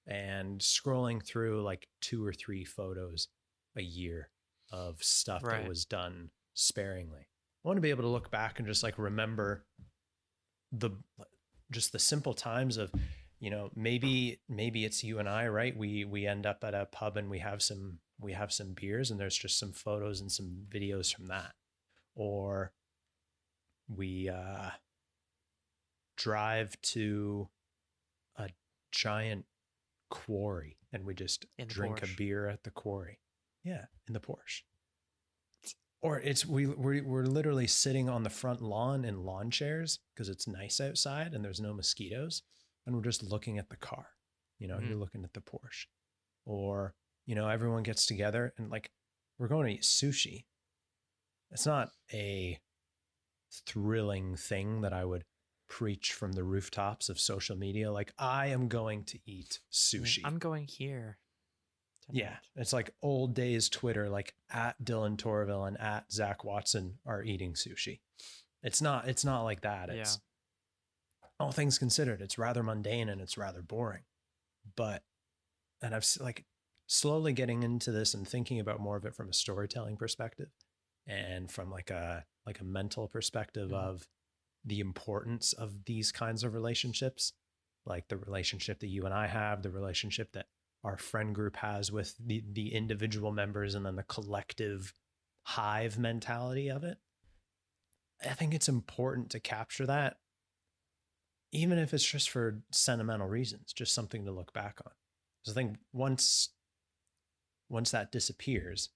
and 0.07 0.59
scrolling 0.59 1.25
through 1.25 1.63
like 1.63 1.87
two 2.01 2.25
or 2.25 2.33
three 2.33 2.65
photos 2.65 3.29
a 3.75 3.81
year 3.81 4.29
of 4.71 5.01
stuff 5.03 5.43
Right. 5.43 5.61
that 5.61 5.69
was 5.69 5.85
done 5.85 6.31
sparingly. 6.53 7.27
I 7.63 7.67
want 7.67 7.77
to 7.77 7.81
be 7.81 7.89
able 7.91 8.03
to 8.03 8.09
look 8.09 8.29
back 8.31 8.59
and 8.59 8.67
just 8.67 8.83
like 8.83 8.97
remember 8.97 9.65
the 10.71 10.91
just 11.71 11.91
the 11.91 11.99
simple 11.99 12.33
times 12.33 12.77
of 12.77 12.91
you 13.39 13.49
know 13.49 13.69
maybe 13.75 14.39
maybe 14.47 14.85
it's 14.85 15.03
you 15.03 15.19
and 15.19 15.29
I 15.29 15.47
right? 15.47 15.75
We 15.75 16.05
we 16.05 16.25
end 16.27 16.45
up 16.45 16.63
at 16.63 16.73
a 16.73 16.85
pub 16.85 17.17
and 17.17 17.29
we 17.29 17.39
have 17.39 17.61
some 17.61 17.99
we 18.19 18.33
have 18.33 18.51
some 18.53 18.73
beers 18.73 19.11
and 19.11 19.19
there's 19.19 19.37
just 19.37 19.59
some 19.59 19.73
photos 19.73 20.21
and 20.21 20.31
some 20.31 20.65
videos 20.69 21.13
from 21.13 21.27
that. 21.27 21.53
Or 22.15 22.71
we 23.87 24.29
uh 24.29 24.69
drive 26.17 26.79
to 26.81 27.49
a 28.37 28.49
giant 28.91 29.45
quarry 30.09 30.77
and 30.93 31.05
we 31.05 31.13
just 31.13 31.45
drink 31.67 32.01
a 32.03 32.07
beer 32.17 32.47
at 32.47 32.63
the 32.63 32.71
quarry. 32.71 33.19
Yeah 33.63 33.85
in 34.07 34.13
the 34.13 34.19
Porsche 34.19 34.61
or 36.05 36.19
it's 36.19 36.45
we 36.45 36.65
we're, 36.67 37.03
we're 37.03 37.25
literally 37.25 37.67
sitting 37.67 38.07
on 38.09 38.23
the 38.23 38.29
front 38.29 38.61
lawn 38.61 39.03
in 39.05 39.23
lawn 39.25 39.49
chairs 39.51 39.99
because 40.13 40.29
it's 40.29 40.47
nice 40.47 40.79
outside 40.79 41.33
and 41.33 41.43
there's 41.43 41.59
no 41.59 41.73
mosquitoes 41.73 42.43
and 42.85 42.95
we're 42.95 43.01
just 43.11 43.23
looking 43.23 43.57
at 43.57 43.69
the 43.69 43.75
car 43.77 44.07
you 44.59 44.67
know 44.67 44.77
Mhm. 44.77 44.87
you're 44.89 44.97
looking 44.97 45.23
at 45.23 45.33
the 45.33 45.41
porsche 45.41 45.85
or 46.45 46.93
you 47.25 47.35
know 47.35 47.47
everyone 47.49 47.83
gets 47.83 48.05
together 48.05 48.53
and 48.57 48.69
like 48.69 48.91
we're 49.37 49.47
going 49.47 49.67
to 49.67 49.73
eat 49.73 49.81
sushi 49.83 50.45
it's 51.51 51.65
not 51.65 51.89
a 52.13 52.59
thrilling 53.67 54.35
thing 54.35 54.81
that 54.81 54.93
i 54.93 55.03
would 55.05 55.23
preach 55.67 56.13
from 56.13 56.33
the 56.33 56.43
rooftops 56.43 57.09
of 57.09 57.19
social 57.19 57.55
media 57.55 57.91
like 57.91 58.13
i 58.19 58.47
am 58.47 58.67
going 58.67 59.03
to 59.03 59.17
eat 59.25 59.59
sushi 59.71 60.21
I'm 60.23 60.37
going 60.37 60.67
here. 60.67 61.17
Yeah, 62.11 62.35
it's 62.55 62.73
like 62.73 62.91
old 63.01 63.33
days 63.33 63.67
Twitter, 63.69 64.09
like 64.09 64.35
at 64.51 64.75
Dylan 64.83 65.17
Torraville 65.17 65.67
and 65.67 65.79
at 65.79 66.11
Zak 66.11 66.43
Watson 66.43 66.99
are 67.05 67.23
eating 67.23 67.53
sushi. 67.53 67.99
It's 68.61 68.81
not. 68.81 69.07
It's 69.07 69.25
not 69.25 69.43
like 69.43 69.61
that. 69.61 69.89
Yeah. 69.89 70.01
It's 70.01 70.19
all 71.39 71.51
things 71.51 71.77
considered. 71.79 72.21
It's 72.21 72.37
rather 72.37 72.63
mundane 72.63 73.09
and 73.09 73.21
it's 73.21 73.37
rather 73.37 73.61
boring. 73.61 74.03
But 74.75 75.03
and 75.81 75.93
I've 75.95 76.05
like 76.19 76.45
slowly 76.87 77.33
getting 77.33 77.63
into 77.63 77.91
this 77.91 78.13
and 78.13 78.27
thinking 78.27 78.59
about 78.59 78.79
more 78.79 78.95
of 78.97 79.05
it 79.05 79.15
from 79.15 79.29
a 79.29 79.33
storytelling 79.33 79.97
perspective 79.97 80.49
and 81.07 81.51
from 81.51 81.69
like 81.71 81.89
a 81.89 82.25
like 82.45 82.59
a 82.59 82.63
mental 82.63 83.07
perspective 83.07 83.71
Mhm. 83.71 83.75
of 83.75 84.07
the 84.63 84.79
importance 84.79 85.53
of 85.53 85.85
these 85.85 86.11
kinds 86.11 86.43
of 86.43 86.53
relationships, 86.53 87.33
like 87.85 88.07
the 88.07 88.17
relationship 88.17 88.79
that 88.79 88.87
you 88.87 89.05
and 89.05 89.13
I 89.13 89.27
have, 89.27 89.61
the 89.63 89.69
relationship 89.71 90.31
that 90.33 90.47
our 90.85 90.97
friend 90.97 91.33
group 91.33 91.57
has 91.57 91.91
with 91.91 92.15
the 92.19 92.43
the 92.53 92.73
individual 92.73 93.31
members 93.31 93.75
and 93.75 93.85
then 93.85 93.95
the 93.95 94.03
collective 94.03 94.93
hive 95.43 95.97
mentality 95.97 96.69
of 96.69 96.83
it. 96.83 96.99
I 98.23 98.33
think 98.33 98.53
it's 98.53 98.69
important 98.69 99.29
to 99.31 99.39
capture 99.39 99.85
that 99.85 100.17
even 101.51 101.77
if 101.77 101.93
it's 101.93 102.05
just 102.05 102.29
for 102.29 102.61
sentimental 102.71 103.27
reasons, 103.27 103.73
just 103.73 103.93
something 103.93 104.25
to 104.25 104.31
look 104.31 104.53
back 104.53 104.81
on. 104.85 104.91
'Cause 105.43 105.51
I 105.51 105.53
think 105.53 105.77
once 105.93 106.49
once 107.69 107.91
that 107.91 108.11
disappears, 108.11 108.89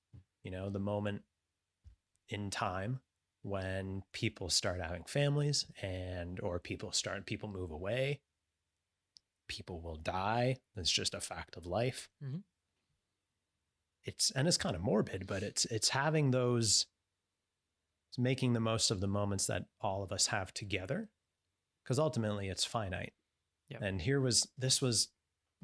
you 0.43 0.51
know, 0.51 0.69
the 0.69 0.79
moment 0.79 1.23
in 2.29 2.49
time 2.51 2.99
when 3.41 4.03
people 4.11 4.49
start 4.49 4.79
having 4.81 5.03
families 5.05 5.65
and 5.81 6.39
or 6.41 6.59
people 6.59 6.91
start 6.91 7.25
people 7.25 7.49
move 7.49 7.71
away 7.71 8.19
people 9.49 9.81
will 9.81 9.97
die 9.97 10.55
that's 10.75 10.89
just 10.91 11.13
a 11.13 11.19
fact 11.19 11.57
of 11.57 11.65
life 11.65 12.07
Mhm. 12.23 12.43
it's 14.05 14.31
and 14.31 14.47
it's 14.47 14.57
kind 14.57 14.75
of 14.75 14.81
morbid 14.81 15.27
but 15.27 15.43
it's 15.43 15.65
it's 15.65 15.89
having 15.89 16.31
those 16.31 16.85
it's 18.09 18.17
making 18.17 18.53
the 18.53 18.59
most 18.59 18.89
of 18.91 19.01
the 19.01 19.07
moments 19.07 19.45
that 19.47 19.65
all 19.81 20.01
of 20.03 20.11
us 20.11 20.27
have 20.27 20.53
together 20.53 21.09
because 21.83 21.99
ultimately 21.99 22.47
it's 22.47 22.63
finite 22.65 23.13
Yep. 23.69 23.81
and 23.83 24.01
here 24.01 24.19
was 24.21 24.47
this 24.57 24.81
was 24.81 25.09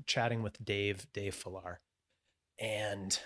chatting 0.05 0.43
with 0.43 0.63
dave 0.63 1.07
dave 1.13 1.33
Fillar, 1.33 1.79
and 2.59 3.17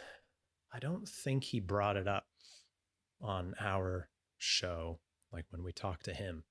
i 0.71 0.79
don't 0.79 1.07
think 1.09 1.43
he 1.45 1.59
brought 1.59 1.97
it 1.97 2.07
up 2.07 2.27
on 3.21 3.55
our 3.59 4.09
show 4.37 4.99
like 5.33 5.45
when 5.49 5.63
we 5.63 5.73
talked 5.73 6.05
to 6.05 6.13
him 6.13 6.43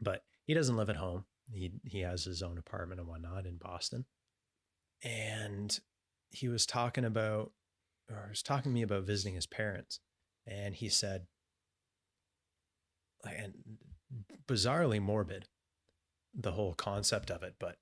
but 0.00 0.22
he 0.44 0.54
doesn't 0.54 0.76
live 0.76 0.88
at 0.88 0.96
home 0.96 1.26
he 1.50 1.72
he 1.84 2.00
has 2.00 2.24
his 2.24 2.42
own 2.42 2.58
apartment 2.58 3.00
and 3.00 3.08
whatnot 3.08 3.46
in 3.46 3.56
boston. 3.56 4.04
And 5.02 5.78
he 6.30 6.48
was 6.48 6.66
talking 6.66 7.04
about 7.04 7.52
or 8.10 8.24
he 8.24 8.30
was 8.30 8.42
talking 8.42 8.72
to 8.72 8.74
me 8.74 8.82
about 8.82 9.04
visiting 9.04 9.34
his 9.34 9.46
parents. 9.46 10.00
And 10.46 10.74
he 10.74 10.88
said 10.88 11.26
and 13.24 13.54
bizarrely 14.46 15.00
morbid 15.00 15.48
the 16.34 16.52
whole 16.52 16.74
concept 16.74 17.30
of 17.30 17.42
it 17.42 17.54
but 17.58 17.76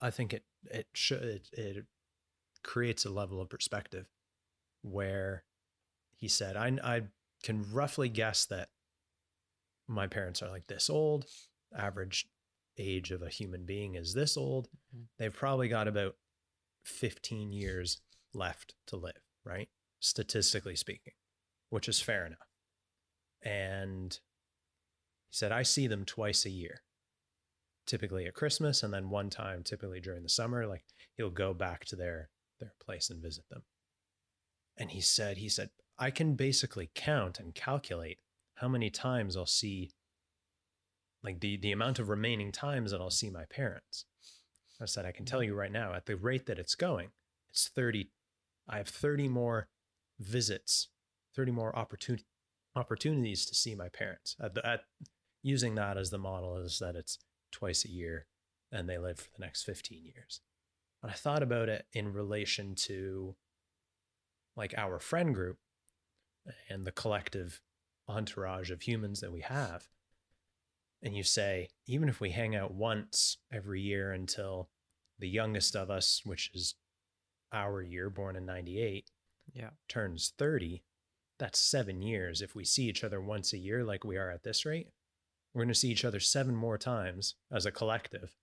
i 0.00 0.10
think 0.10 0.32
it 0.32 0.44
it 0.70 0.86
should 0.94 1.22
it, 1.22 1.48
it 1.52 1.86
creates 2.62 3.04
a 3.04 3.10
level 3.10 3.40
of 3.40 3.48
perspective 3.48 4.06
where 4.82 5.44
he 6.16 6.26
said 6.26 6.56
i 6.56 6.76
i 6.82 7.02
can 7.42 7.64
roughly 7.72 8.08
guess 8.08 8.44
that 8.46 8.68
my 9.86 10.06
parents 10.06 10.42
are 10.42 10.50
like 10.50 10.66
this 10.66 10.90
old 10.90 11.26
average 11.76 12.26
age 12.78 13.10
of 13.10 13.22
a 13.22 13.28
human 13.28 13.64
being 13.64 13.94
is 13.94 14.14
this 14.14 14.36
old 14.36 14.68
Mhm. 14.94 15.08
they've 15.18 15.34
probably 15.34 15.68
got 15.68 15.88
about 15.88 16.16
15 16.84 17.52
years 17.52 18.00
left 18.32 18.74
to 18.86 18.96
live 18.96 19.22
right? 19.44 19.68
Statistically 20.00 20.76
speaking 20.76 21.14
which 21.70 21.88
is 21.88 22.00
fair 22.00 22.24
enough. 22.26 22.48
And 23.42 24.14
he 24.14 25.34
said 25.34 25.52
i 25.52 25.62
see 25.62 25.86
them 25.86 26.04
twice 26.04 26.44
a 26.46 26.50
year 26.50 26.82
typically 27.86 28.26
at 28.26 28.34
christmas 28.34 28.82
and 28.82 28.92
then 28.92 29.08
one 29.10 29.30
time 29.30 29.62
typically 29.62 30.00
during 30.00 30.22
the 30.22 30.28
summer 30.28 30.66
like 30.66 30.84
he'll 31.16 31.30
go 31.30 31.52
back 31.54 31.84
to 31.86 31.96
their 31.96 32.30
their 32.60 32.74
place 32.80 33.08
and 33.10 33.22
visit 33.22 33.48
them. 33.50 33.62
And 34.76 34.90
he 34.90 35.00
said 35.00 35.36
he 35.38 35.48
said 35.48 35.70
i 35.98 36.10
can 36.10 36.34
basically 36.34 36.90
count 36.94 37.38
and 37.40 37.54
calculate 37.54 38.20
how 38.54 38.68
many 38.68 38.90
times 38.90 39.36
i'll 39.36 39.46
see 39.46 39.92
like 41.22 41.40
the 41.40 41.56
the 41.56 41.72
amount 41.72 41.98
of 41.98 42.08
remaining 42.08 42.52
times 42.52 42.90
that 42.90 43.00
i'll 43.00 43.10
see 43.10 43.30
my 43.30 43.44
parents. 43.44 44.04
I 44.80 44.84
said 44.86 45.04
i 45.04 45.12
can 45.12 45.24
tell 45.24 45.42
you 45.42 45.54
right 45.54 45.72
now 45.72 45.92
at 45.92 46.06
the 46.06 46.16
rate 46.16 46.46
that 46.46 46.58
it's 46.58 46.74
going 46.74 47.10
it's 47.50 47.68
30 47.68 48.10
i 48.68 48.76
have 48.76 48.88
30 48.88 49.28
more 49.28 49.68
visits 50.20 50.88
30 51.34 51.52
more 51.52 51.76
opportunity 51.76 52.24
opportunities 52.78 53.44
to 53.46 53.54
see 53.54 53.74
my 53.74 53.88
parents. 53.88 54.36
At, 54.40 54.54
the, 54.54 54.66
at 54.66 54.80
using 55.42 55.74
that 55.74 55.98
as 55.98 56.10
the 56.10 56.18
model 56.18 56.56
is 56.56 56.78
that 56.78 56.96
it's 56.96 57.18
twice 57.52 57.84
a 57.84 57.90
year 57.90 58.26
and 58.72 58.88
they 58.88 58.98
live 58.98 59.18
for 59.18 59.30
the 59.36 59.44
next 59.44 59.64
15 59.64 60.04
years. 60.04 60.40
And 61.02 61.10
i 61.10 61.14
thought 61.14 61.42
about 61.42 61.68
it 61.68 61.86
in 61.92 62.12
relation 62.12 62.74
to 62.86 63.36
like 64.56 64.74
our 64.76 64.98
friend 64.98 65.34
group 65.34 65.58
and 66.68 66.84
the 66.84 66.92
collective 66.92 67.60
entourage 68.08 68.70
of 68.70 68.82
humans 68.82 69.20
that 69.20 69.32
we 69.32 69.42
have 69.42 69.88
and 71.02 71.16
you 71.16 71.22
say 71.22 71.68
even 71.86 72.08
if 72.08 72.20
we 72.20 72.30
hang 72.30 72.54
out 72.56 72.72
once 72.74 73.38
every 73.52 73.80
year 73.80 74.12
until 74.12 74.68
the 75.18 75.28
youngest 75.28 75.74
of 75.76 75.90
us 75.90 76.22
which 76.24 76.50
is 76.54 76.74
our 77.52 77.80
year 77.82 78.10
born 78.10 78.36
in 78.36 78.44
98 78.46 79.10
Yeah. 79.54 79.70
turns 79.88 80.32
30 80.38 80.82
that's 81.38 81.58
7 81.60 82.02
years 82.02 82.42
if 82.42 82.54
we 82.54 82.64
see 82.64 82.84
each 82.88 83.04
other 83.04 83.20
once 83.20 83.52
a 83.52 83.58
year 83.58 83.84
like 83.84 84.04
we 84.04 84.16
are 84.16 84.30
at 84.30 84.42
this 84.42 84.64
rate 84.66 84.88
we're 85.54 85.62
going 85.62 85.68
to 85.68 85.74
see 85.74 85.88
each 85.90 86.04
other 86.04 86.20
7 86.20 86.54
more 86.54 86.78
times 86.78 87.34
as 87.50 87.64
a 87.66 87.70
collective 87.72 88.36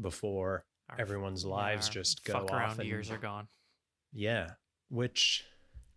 before 0.00 0.64
Our 0.88 1.00
everyone's 1.00 1.44
lives 1.44 1.88
our 1.88 1.94
just 1.94 2.24
go 2.24 2.32
fuck 2.34 2.44
off 2.44 2.50
around 2.50 2.80
and 2.80 2.88
years 2.88 3.10
are 3.10 3.18
gone. 3.18 3.48
yeah 4.12 4.52
which 4.88 5.44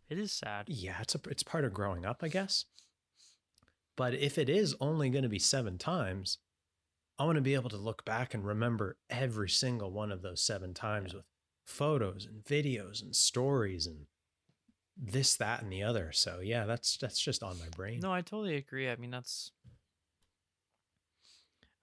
It 0.10 0.18
is 0.20 0.32
sad. 0.32 0.66
yeah 0.68 0.98
it's 1.02 1.16
a 1.16 1.20
it's 1.30 1.44
part 1.44 1.64
of 1.66 1.74
growing 1.74 2.06
up 2.06 2.18
i 2.22 2.28
guess 2.28 2.66
but 3.96 4.14
if 4.14 4.38
it 4.38 4.50
is 4.50 4.76
only 4.80 5.10
going 5.10 5.24
to 5.24 5.30
be 5.30 5.40
seven 5.40 5.78
times 5.78 6.38
i 7.20 7.24
want 7.26 7.36
to 7.36 7.42
be 7.42 7.54
able 7.54 7.70
to 7.70 7.78
look 7.78 8.04
back 8.06 8.34
and 8.34 8.46
remember 8.46 8.98
every 9.10 9.50
single 9.50 9.92
one 9.92 10.12
of 10.12 10.22
those 10.22 10.42
seven 10.42 10.74
times 10.74 11.14
with 11.14 11.26
photos 11.66 12.26
and 12.26 12.44
videos 12.44 13.02
and 13.02 13.16
stories 13.16 13.86
and 13.88 14.06
this 14.98 15.36
that 15.36 15.62
and 15.62 15.72
the 15.72 15.82
other 15.82 16.12
so 16.12 16.40
yeah 16.42 16.66
that's 16.66 16.98
that's 16.98 17.20
just 17.20 17.42
on 17.42 17.58
my 17.60 17.68
brain 17.76 18.00
No, 18.02 18.12
I 18.14 18.22
totally 18.22 18.56
agree. 18.56 18.90
I 18.90 18.96
mean, 18.96 19.10
that's. 19.10 19.52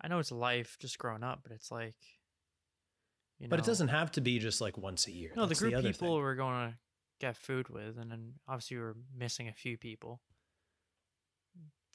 I 0.00 0.08
know 0.08 0.18
it's 0.18 0.30
life 0.32 0.76
just 0.78 0.96
growing 0.98 1.22
up, 1.22 1.40
but 1.42 1.52
it's 1.52 1.70
like. 1.70 1.96
You 3.38 3.46
know, 3.46 3.50
but 3.50 3.58
it 3.58 3.64
doesn't 3.66 3.88
have 3.88 4.12
to 4.12 4.20
be 4.20 4.38
just 4.38 4.60
like 4.60 4.76
once 4.78 5.06
a 5.06 5.12
year 5.12 5.32
No, 5.34 5.42
the 5.42 5.48
That's 5.48 5.60
group 5.60 5.74
other 5.74 5.88
people 5.88 6.08
thing. 6.08 6.16
we're 6.18 6.34
going 6.36 6.70
to 6.70 6.74
get 7.20 7.36
food 7.36 7.68
with, 7.68 7.98
and 7.98 8.10
then 8.10 8.34
obviously 8.46 8.76
we're 8.78 8.94
missing 9.16 9.48
a 9.48 9.52
few 9.54 9.76
people 9.76 10.20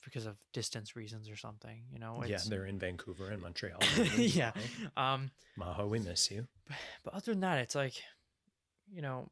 because 0.06 0.24
of 0.24 0.36
distance 0.54 0.96
reasons 0.96 1.28
or 1.28 1.36
something. 1.36 1.84
You 1.92 1.98
know, 1.98 2.22
yeah 2.24 2.38
they're 2.48 2.64
in 2.64 2.78
vancouver 2.78 3.28
and 3.30 3.42
montreal 3.42 3.78
yeah. 4.16 4.52
Um, 4.96 5.30
maho 5.58 5.86
we 5.88 5.98
miss 5.98 6.30
you 6.30 6.46
but 7.04 7.12
other 7.14 7.32
than 7.32 7.40
that, 7.40 7.58
it's 7.58 7.74
like, 7.74 7.94
you 8.90 9.02
know, 9.02 9.30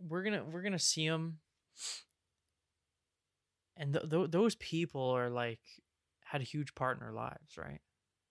we're 0.00 0.22
gonna 0.22 0.44
we're 0.44 0.62
gonna 0.62 0.78
see 0.78 1.08
them, 1.08 1.38
and 3.76 3.92
th- 3.94 4.10
th- 4.10 4.30
those 4.30 4.54
people 4.56 5.10
are 5.10 5.30
like 5.30 5.60
had 6.24 6.40
a 6.40 6.44
huge 6.44 6.74
part 6.74 6.98
in 6.98 7.04
our 7.04 7.12
lives, 7.12 7.56
right? 7.56 7.80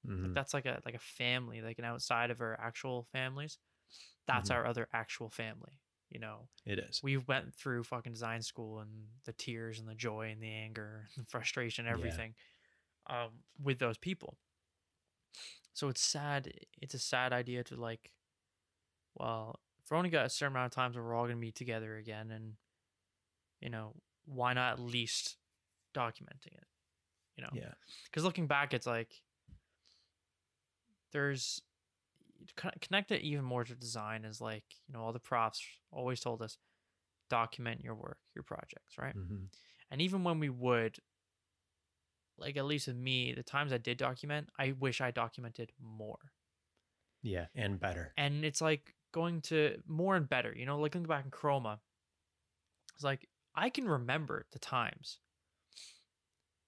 Mhm. 0.07 0.23
Like 0.23 0.33
that's 0.33 0.53
like 0.53 0.65
a 0.65 0.81
like 0.85 0.95
a 0.95 0.99
family, 0.99 1.61
like 1.61 1.79
an 1.79 1.85
outside 1.85 2.31
of 2.31 2.41
our 2.41 2.59
actual 2.59 3.07
families. 3.11 3.57
That's 4.27 4.49
Mhm. 4.49 4.55
our 4.55 4.65
other 4.65 4.87
actual 4.91 5.29
family. 5.29 5.79
You 6.09 6.19
know, 6.19 6.47
It 6.65 6.79
is. 6.79 7.01
we 7.03 7.17
went 7.17 7.53
through 7.55 7.83
fucking 7.83 8.13
design 8.13 8.41
school 8.41 8.79
and 8.79 8.89
the 9.25 9.33
tears 9.33 9.79
and 9.79 9.87
the 9.87 9.95
joy 9.95 10.29
and 10.31 10.41
the 10.41 10.49
anger 10.51 11.09
and 11.15 11.25
the 11.25 11.29
frustration, 11.29 11.85
Yeah. 11.85 11.91
everything, 11.91 12.35
um, 13.07 13.43
with 13.61 13.79
those 13.79 13.97
people. 13.97 14.37
So 15.73 15.89
it's 15.89 16.01
sad. 16.01 16.53
It's 16.81 16.93
a 16.93 16.99
sad 16.99 17.33
idea 17.33 17.63
to 17.65 17.75
like, 17.75 18.13
well, 19.15 19.59
if 19.83 19.91
we're 19.91 19.97
only 19.97 20.09
got 20.09 20.25
a 20.25 20.29
certain 20.29 20.53
amount 20.53 20.67
of 20.71 20.75
times 20.75 20.95
where 20.95 21.03
we're 21.03 21.15
all 21.15 21.27
gonna 21.27 21.35
be 21.37 21.51
together 21.51 21.97
again, 21.97 22.31
and 22.31 22.55
you 23.59 23.69
know, 23.69 23.93
why 24.25 24.53
not 24.53 24.73
at 24.73 24.79
least 24.79 25.37
documenting 25.93 26.53
it? 26.53 26.67
You 27.35 27.43
know, 27.43 27.49
Yeah. 27.53 27.73
because 28.05 28.23
looking 28.23 28.47
back, 28.47 28.73
it's 28.73 28.87
like 28.87 29.21
there's 31.11 31.57
to 31.57 31.63
connect 32.81 33.11
it 33.11 33.21
even 33.21 33.43
more 33.43 33.63
to 33.63 33.75
design 33.75 34.25
is 34.25 34.41
like 34.41 34.63
you 34.87 34.93
know 34.93 35.01
all 35.01 35.13
the 35.13 35.19
profs 35.19 35.65
always 35.91 36.19
told 36.19 36.41
us 36.41 36.57
document 37.29 37.83
your 37.83 37.95
work, 37.95 38.19
your 38.35 38.43
projects, 38.43 38.97
right? 38.97 39.15
Mhm. 39.15 39.49
And 39.91 40.01
even 40.01 40.23
when 40.23 40.39
we 40.39 40.49
would, 40.49 40.99
like 42.37 42.57
at 42.57 42.65
least 42.65 42.87
with 42.87 42.97
me, 42.97 43.33
the 43.33 43.43
times 43.43 43.71
I 43.71 43.77
did 43.77 43.97
document, 43.97 44.49
I 44.59 44.73
wish 44.73 45.01
I 45.01 45.11
documented 45.11 45.71
more. 45.79 46.19
Yeah. 47.21 47.47
And 47.55 47.79
better. 47.79 48.13
And 48.17 48.45
it's 48.45 48.61
like 48.61 48.95
going 49.11 49.41
to 49.41 49.81
more 49.87 50.15
and 50.15 50.29
better, 50.29 50.53
you 50.55 50.65
know, 50.65 50.79
looking 50.79 51.03
back 51.03 51.25
in 51.25 51.31
Chroma, 51.31 51.79
it's 52.93 53.03
like 53.03 53.27
I 53.55 53.69
can 53.69 53.87
remember 53.87 54.45
the 54.51 54.59
times, 54.59 55.19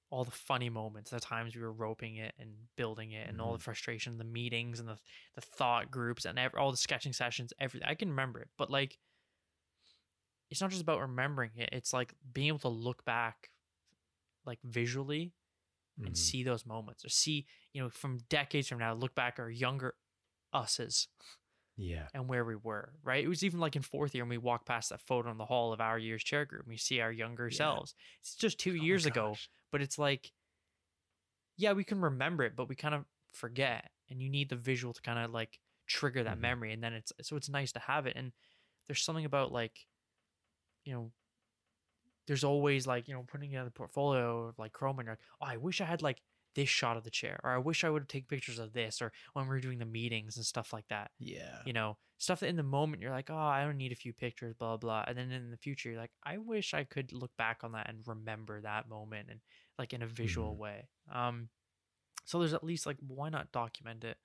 all 0.09 0.23
the 0.25 0.31
funny 0.31 0.69
moments, 0.69 1.11
the 1.11 1.19
times 1.19 1.55
we 1.55 1.61
were 1.61 1.73
roping 1.73 2.15
it 2.17 2.33
and 2.39 2.55
building 2.77 3.11
it, 3.11 3.27
and 3.29 3.41
all 3.41 3.53
the 3.53 3.59
frustration, 3.63 4.17
the 4.17 4.23
meetings 4.23 4.79
and 4.79 4.87
the 4.89 4.97
the 5.35 5.41
thought 5.41 5.91
groups 5.91 6.25
and 6.25 6.39
ev- 6.39 6.55
all 6.55 6.71
the 6.71 6.77
sketching 6.77 7.13
sessions, 7.13 7.53
everything. 7.59 7.87
I 7.89 7.95
can 7.95 8.09
remember 8.09 8.39
it, 8.41 8.49
but 8.57 8.69
like, 8.71 8.99
it's 10.49 10.61
not 10.61 10.69
just 10.69 10.81
about 10.81 11.01
remembering 11.01 11.51
it. 11.55 11.69
It's 11.71 11.93
like 11.93 12.13
being 12.33 12.47
able 12.47 12.59
to 12.59 12.69
look 12.69 13.03
back, 13.05 13.49
like 14.45 14.59
visually, 14.63 15.33
and 16.05 16.15
Mhm. 16.15 16.17
see 16.17 16.43
those 16.43 16.65
moments, 16.65 17.05
or 17.05 17.09
see 17.09 17.47
you 17.73 17.81
know 17.83 17.89
from 17.89 18.19
decades 18.29 18.67
from 18.69 18.79
now, 18.79 18.93
look 18.93 19.15
back 19.15 19.35
at 19.39 19.43
our 19.43 19.51
younger 19.51 19.95
us's 20.53 21.09
Yeah. 21.77 22.09
and 22.13 22.27
where 22.27 22.45
we 22.45 22.55
were, 22.55 22.93
right? 23.03 23.23
It 23.23 23.27
was 23.27 23.43
even 23.43 23.59
like 23.59 23.75
in 23.75 23.81
fourth 23.81 24.15
year 24.15 24.23
when 24.23 24.29
we 24.29 24.37
walked 24.37 24.65
past 24.65 24.89
that 24.89 25.01
photo 25.01 25.29
in 25.29 25.37
the 25.37 25.45
hall 25.45 25.73
of 25.73 25.81
our 25.81 25.99
year's 25.99 26.23
chair 26.23 26.45
group 26.45 26.61
and 26.63 26.69
we 26.69 26.77
see 26.77 26.99
our 26.99 27.11
younger 27.11 27.49
Yeah. 27.49 27.51
selves. 27.51 27.93
It's 28.21 28.35
just 28.35 28.59
two 28.59 28.73
Oh 28.79 28.85
years 28.85 29.05
ago. 29.05 29.39
But 29.71 29.81
it's 29.81 29.97
like, 29.97 30.31
yeah, 31.57 31.73
we 31.73 31.83
can 31.83 32.01
remember 32.01 32.43
it, 32.43 32.55
but 32.55 32.69
we 32.69 32.75
kind 32.75 32.95
of 32.95 33.05
forget. 33.31 33.91
And 34.09 34.21
you 34.21 34.29
need 34.29 34.49
the 34.49 34.55
visual 34.55 34.93
to 34.93 35.01
kind 35.01 35.19
of 35.19 35.31
like 35.31 35.59
trigger 35.87 36.23
that 36.23 36.37
Mhm. 36.37 36.41
memory. 36.41 36.73
And 36.73 36.83
then 36.83 36.93
it's, 36.93 37.11
so 37.21 37.35
it's 37.35 37.49
nice 37.49 37.71
to 37.73 37.79
have 37.79 38.05
it. 38.05 38.15
And 38.15 38.31
there's 38.87 39.03
something 39.03 39.25
about 39.25 39.51
like, 39.51 39.87
you 40.85 40.93
know, 40.93 41.11
there's 42.27 42.43
always 42.43 42.85
like, 42.85 43.07
you 43.07 43.13
know, 43.13 43.23
putting 43.23 43.51
in 43.53 43.63
the 43.65 43.71
portfolio 43.71 44.47
of 44.47 44.59
like 44.59 44.73
Chrome 44.73 44.99
and 44.99 45.05
you're 45.07 45.13
like, 45.13 45.21
oh, 45.41 45.45
I 45.45 45.57
wish 45.57 45.79
I 45.81 45.85
had 45.85 46.01
like 46.01 46.21
this 46.57 46.67
shot 46.69 46.97
of 46.97 47.03
the 47.05 47.09
chair, 47.11 47.39
or 47.43 47.51
I 47.51 47.57
wish 47.59 47.83
I 47.85 47.89
would 47.89 48.01
have 48.01 48.07
taken 48.09 48.27
pictures 48.27 48.59
of 48.59 48.73
this, 48.73 49.01
or 49.01 49.13
when 49.33 49.45
we 49.45 49.49
were 49.49 49.61
doing 49.61 49.79
the 49.79 49.85
meetings 49.85 50.35
and 50.37 50.45
stuff 50.45 50.73
like 50.73 50.87
that 50.89 51.11
Yeah. 51.19 51.61
you 51.65 51.71
know 51.73 51.97
stuff 52.17 52.39
that 52.41 52.47
in 52.49 52.55
the 52.57 52.63
moment 52.63 53.01
you're 53.01 53.11
like 53.11 53.29
oh 53.29 53.35
i 53.37 53.63
don't 53.63 53.77
need 53.77 53.91
a 53.91 53.95
few 54.03 54.11
pictures 54.11 54.55
blah 54.57 54.75
blah 54.75 55.03
and 55.07 55.15
then 55.17 55.31
in 55.31 55.51
the 55.51 55.57
future 55.57 55.89
you're 55.91 56.01
like 56.01 56.11
i 56.23 56.37
wish 56.37 56.73
i 56.73 56.83
could 56.83 57.13
look 57.13 57.29
back 57.37 57.59
on 57.63 57.73
that 57.73 57.87
and 57.87 57.99
remember 58.07 58.59
that 58.59 58.89
moment 58.89 59.29
and 59.29 59.39
like 59.77 59.93
in 59.93 60.01
a 60.01 60.07
visual 60.07 60.55
Mhm. 60.55 60.57
way 60.57 60.89
um 61.11 61.49
so 62.25 62.39
there's 62.39 62.55
at 62.55 62.63
least 62.63 62.87
like 62.87 62.97
why 63.05 63.29
not 63.29 63.51
document 63.51 64.03
it 64.03 64.17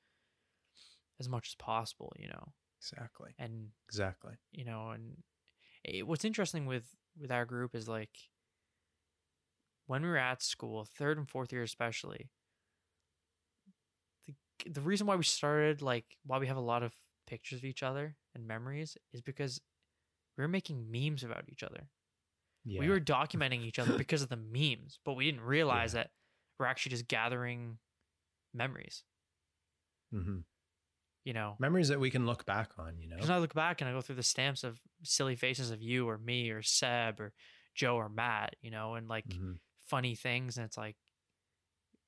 as 1.20 1.28
much 1.28 1.48
as 1.50 1.54
possible 1.56 2.12
you 2.18 2.28
know 2.28 2.52
Exactly. 2.80 3.30
and 3.38 3.70
Exactly. 3.88 4.32
you 4.52 4.64
know 4.64 4.90
and 4.90 5.22
it, 5.84 6.06
what's 6.06 6.24
interesting 6.24 6.64
with 6.66 6.84
with 7.20 7.30
our 7.30 7.44
group 7.44 7.74
is 7.74 7.88
like 7.88 8.16
when 9.86 10.02
we 10.02 10.08
were 10.08 10.16
at 10.16 10.42
school 10.42 10.84
third 10.84 11.18
and 11.18 11.28
fourth 11.28 11.52
year 11.52 11.62
especially 11.62 12.30
the, 14.26 14.34
the 14.70 14.80
reason 14.80 15.06
why 15.06 15.16
we 15.16 15.24
started 15.24 15.82
like 15.82 16.16
why 16.24 16.38
we 16.38 16.46
have 16.46 16.56
a 16.56 16.60
lot 16.60 16.82
of 16.82 16.94
pictures 17.26 17.58
of 17.58 17.64
each 17.64 17.82
other 17.82 18.16
and 18.34 18.46
memories 18.46 18.96
is 19.12 19.20
because 19.20 19.60
we 20.36 20.42
were 20.42 20.48
making 20.48 20.90
memes 20.90 21.24
about 21.24 21.44
each 21.48 21.62
other 21.62 21.88
Yeah. 22.64 22.80
we 22.80 22.88
were 22.88 23.00
documenting 23.00 23.62
each 23.64 23.78
other 23.78 23.94
because 23.98 24.22
of 24.22 24.28
the 24.28 24.36
memes 24.36 24.98
but 25.04 25.14
we 25.14 25.24
didn't 25.24 25.42
realize 25.42 25.92
that 25.92 26.10
we're 26.58 26.66
actually 26.66 26.90
just 26.90 27.08
gathering 27.08 27.78
memories 28.54 29.04
hmm 30.10 30.38
you 31.24 31.32
know 31.32 31.56
memories 31.58 31.88
that 31.88 32.00
we 32.00 32.10
can 32.10 32.26
look 32.26 32.44
back 32.44 32.70
on. 32.78 32.98
You 32.98 33.08
know. 33.08 33.16
Because 33.16 33.30
I 33.30 33.38
look 33.38 33.54
back 33.54 33.80
and 33.80 33.88
I 33.88 33.92
go 33.92 34.00
through 34.00 34.16
the 34.16 34.22
stamps 34.22 34.64
of 34.64 34.80
silly 35.02 35.36
faces 35.36 35.70
of 35.70 35.80
you 35.80 36.08
or 36.08 36.18
me 36.18 36.50
or 36.50 36.62
Seb 36.62 37.20
or 37.20 37.32
Joe 37.74 37.96
or 37.96 38.08
Matt, 38.08 38.56
you 38.60 38.70
know, 38.70 38.94
and 38.94 39.08
like 39.08 39.24
Mhm. 39.28 39.58
Funny 39.92 40.14
things. 40.14 40.56
And 40.56 40.64
it's 40.64 40.78
like, 40.78 40.96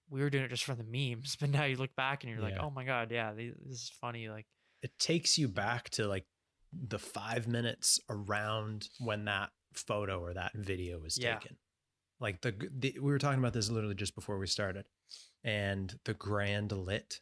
we 0.08 0.20
were 0.20 0.30
doing 0.30 0.44
it 0.44 0.48
just 0.48 0.64
for 0.64 0.74
the 0.74 0.84
memes. 0.84 1.36
But 1.40 1.50
now 1.50 1.64
you 1.64 1.76
look 1.76 1.94
back 1.96 2.24
and 2.24 2.32
you're 2.32 2.42
like, 2.42 2.56
oh 2.60 2.70
my 2.70 2.84
God, 2.84 3.10
yeah, 3.10 3.32
this 3.34 3.54
is 3.82 3.92
funny. 4.00 4.28
Like, 4.28 4.46
It 4.82 4.98
takes 4.98 5.36
you 5.38 5.48
back 5.48 5.90
to 5.90 6.06
like 6.06 6.26
the 6.72 6.98
five 6.98 7.46
minutes 7.46 8.00
around 8.08 8.88
when 8.98 9.26
that 9.26 9.50
photo 9.74 10.18
or 10.20 10.34
that 10.34 10.52
video 10.54 10.98
was 10.98 11.18
Yeah. 11.18 11.34
taken. 11.38 11.56
Like 12.20 12.40
the, 12.40 12.54
the 12.78 12.94
we 13.00 13.12
were 13.12 13.18
talking 13.18 13.38
about 13.40 13.52
this 13.52 13.68
literally 13.70 13.94
just 13.96 14.14
before 14.14 14.38
we 14.38 14.46
started, 14.46 14.86
and 15.42 15.98
the 16.04 16.14
grand 16.14 16.72
lit 16.72 17.20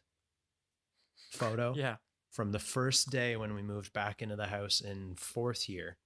photo 1.31 1.73
yeah, 1.75 1.97
from 2.31 2.51
the 2.51 2.59
first 2.59 3.09
day 3.09 3.35
when 3.35 3.53
we 3.53 3.61
moved 3.63 3.91
back 3.91 4.21
into 4.21 4.35
the 4.35 4.47
house 4.47 4.81
in 4.81 5.15
fourth 5.15 5.67
year. 5.67 5.97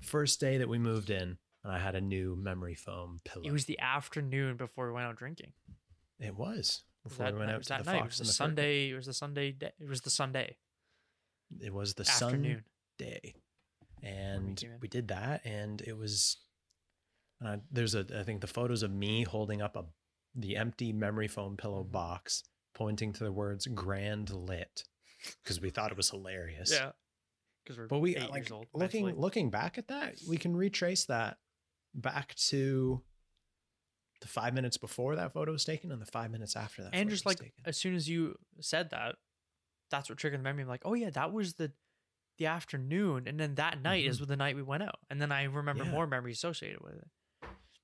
First 0.00 0.40
day 0.40 0.56
that 0.56 0.68
we 0.68 0.78
moved 0.78 1.10
in, 1.10 1.38
and 1.64 1.72
I 1.72 1.78
had 1.78 1.94
a 1.94 2.00
new 2.00 2.36
memory 2.36 2.74
foam 2.74 3.20
pillow. 3.24 3.44
it 3.46 3.52
was 3.52 3.64
the 3.66 3.78
afternoon 3.80 4.56
before 4.56 4.86
we 4.86 4.92
went 4.94 5.06
out 5.06 5.16
drinking. 5.16 5.52
It 6.18 6.34
was 6.36 6.82
Was 7.04 7.12
before 7.12 7.26
that, 7.26 7.32
we 7.34 7.38
went 7.40 7.50
out 7.52 7.62
to 7.62 7.68
that 7.70 7.84
the 7.84 7.92
night? 7.92 8.02
It 8.02 8.06
was 8.06 8.18
the 8.18 8.24
Sunday. 8.26 8.90
It 8.90 8.94
was 8.94 9.06
the 9.06 9.14
Sunday. 9.14 9.52
Day, 9.52 9.72
it 9.80 9.88
was 9.88 10.00
the 10.02 10.10
Sunday 10.10 10.56
It 11.60 11.72
was 11.72 11.94
the 11.94 12.02
afternoon. 12.08 12.64
day, 12.98 13.34
and 14.02 14.62
in. 14.62 14.78
we 14.80 14.88
did 14.88 15.08
that, 15.08 15.44
and 15.44 15.80
it 15.82 15.96
was. 15.96 16.36
Uh, 17.44 17.56
there's 17.72 17.94
a 17.94 18.04
I 18.18 18.22
think 18.22 18.40
the 18.42 18.46
photos 18.46 18.82
of 18.82 18.90
me 18.92 19.24
holding 19.24 19.62
up 19.62 19.76
a 19.76 19.84
the 20.34 20.56
empty 20.56 20.92
memory 20.92 21.26
foam 21.26 21.56
pillow 21.56 21.82
box, 21.82 22.42
pointing 22.74 23.12
to 23.14 23.24
the 23.24 23.32
words 23.32 23.66
"grand 23.66 24.30
lit," 24.30 24.84
because 25.42 25.60
we 25.60 25.70
thought 25.70 25.90
it 25.90 25.96
was 25.96 26.10
hilarious. 26.10 26.70
Yeah, 26.70 26.92
because 27.64 27.78
we're 27.78 27.86
but 27.88 28.00
we 28.00 28.14
eight 28.16 28.28
like 28.30 28.42
years 28.44 28.52
old. 28.52 28.66
looking 28.74 29.06
mentally. 29.06 29.22
looking 29.22 29.50
back 29.50 29.78
at 29.78 29.88
that 29.88 30.16
we 30.28 30.36
can 30.36 30.54
retrace 30.54 31.06
that 31.06 31.38
back 31.94 32.34
to 32.36 33.02
the 34.20 34.28
five 34.28 34.52
minutes 34.54 34.76
before 34.76 35.16
that 35.16 35.32
photo 35.32 35.52
was 35.52 35.64
taken 35.64 35.90
and 35.90 36.00
the 36.00 36.06
five 36.06 36.30
minutes 36.30 36.54
after 36.56 36.82
that 36.82 36.90
and 36.94 37.08
just 37.10 37.24
like 37.26 37.38
taken. 37.38 37.52
as 37.64 37.76
soon 37.78 37.94
as 37.94 38.08
you 38.08 38.36
said 38.60 38.90
that, 38.90 39.16
that's 39.90 40.08
what 40.08 40.18
triggered 40.18 40.40
the 40.40 40.44
memory. 40.44 40.62
I'm 40.62 40.68
like, 40.68 40.82
oh 40.84 40.94
yeah, 40.94 41.10
that 41.10 41.32
was 41.32 41.54
the 41.54 41.72
the 42.38 42.46
afternoon, 42.46 43.24
and 43.26 43.38
then 43.38 43.56
that 43.56 43.82
night 43.82 44.04
is 44.06 44.18
the 44.18 44.36
night 44.36 44.56
we 44.56 44.62
went 44.62 44.82
out, 44.82 44.98
and 45.10 45.20
then 45.20 45.30
I 45.32 45.42
remember 45.44 45.82
Mm-hmm. 45.82 45.90
Yeah. 45.92 45.96
more 45.96 46.06
memories 46.06 46.36
associated 46.38 46.80
with 46.80 46.94
it. 46.94 47.08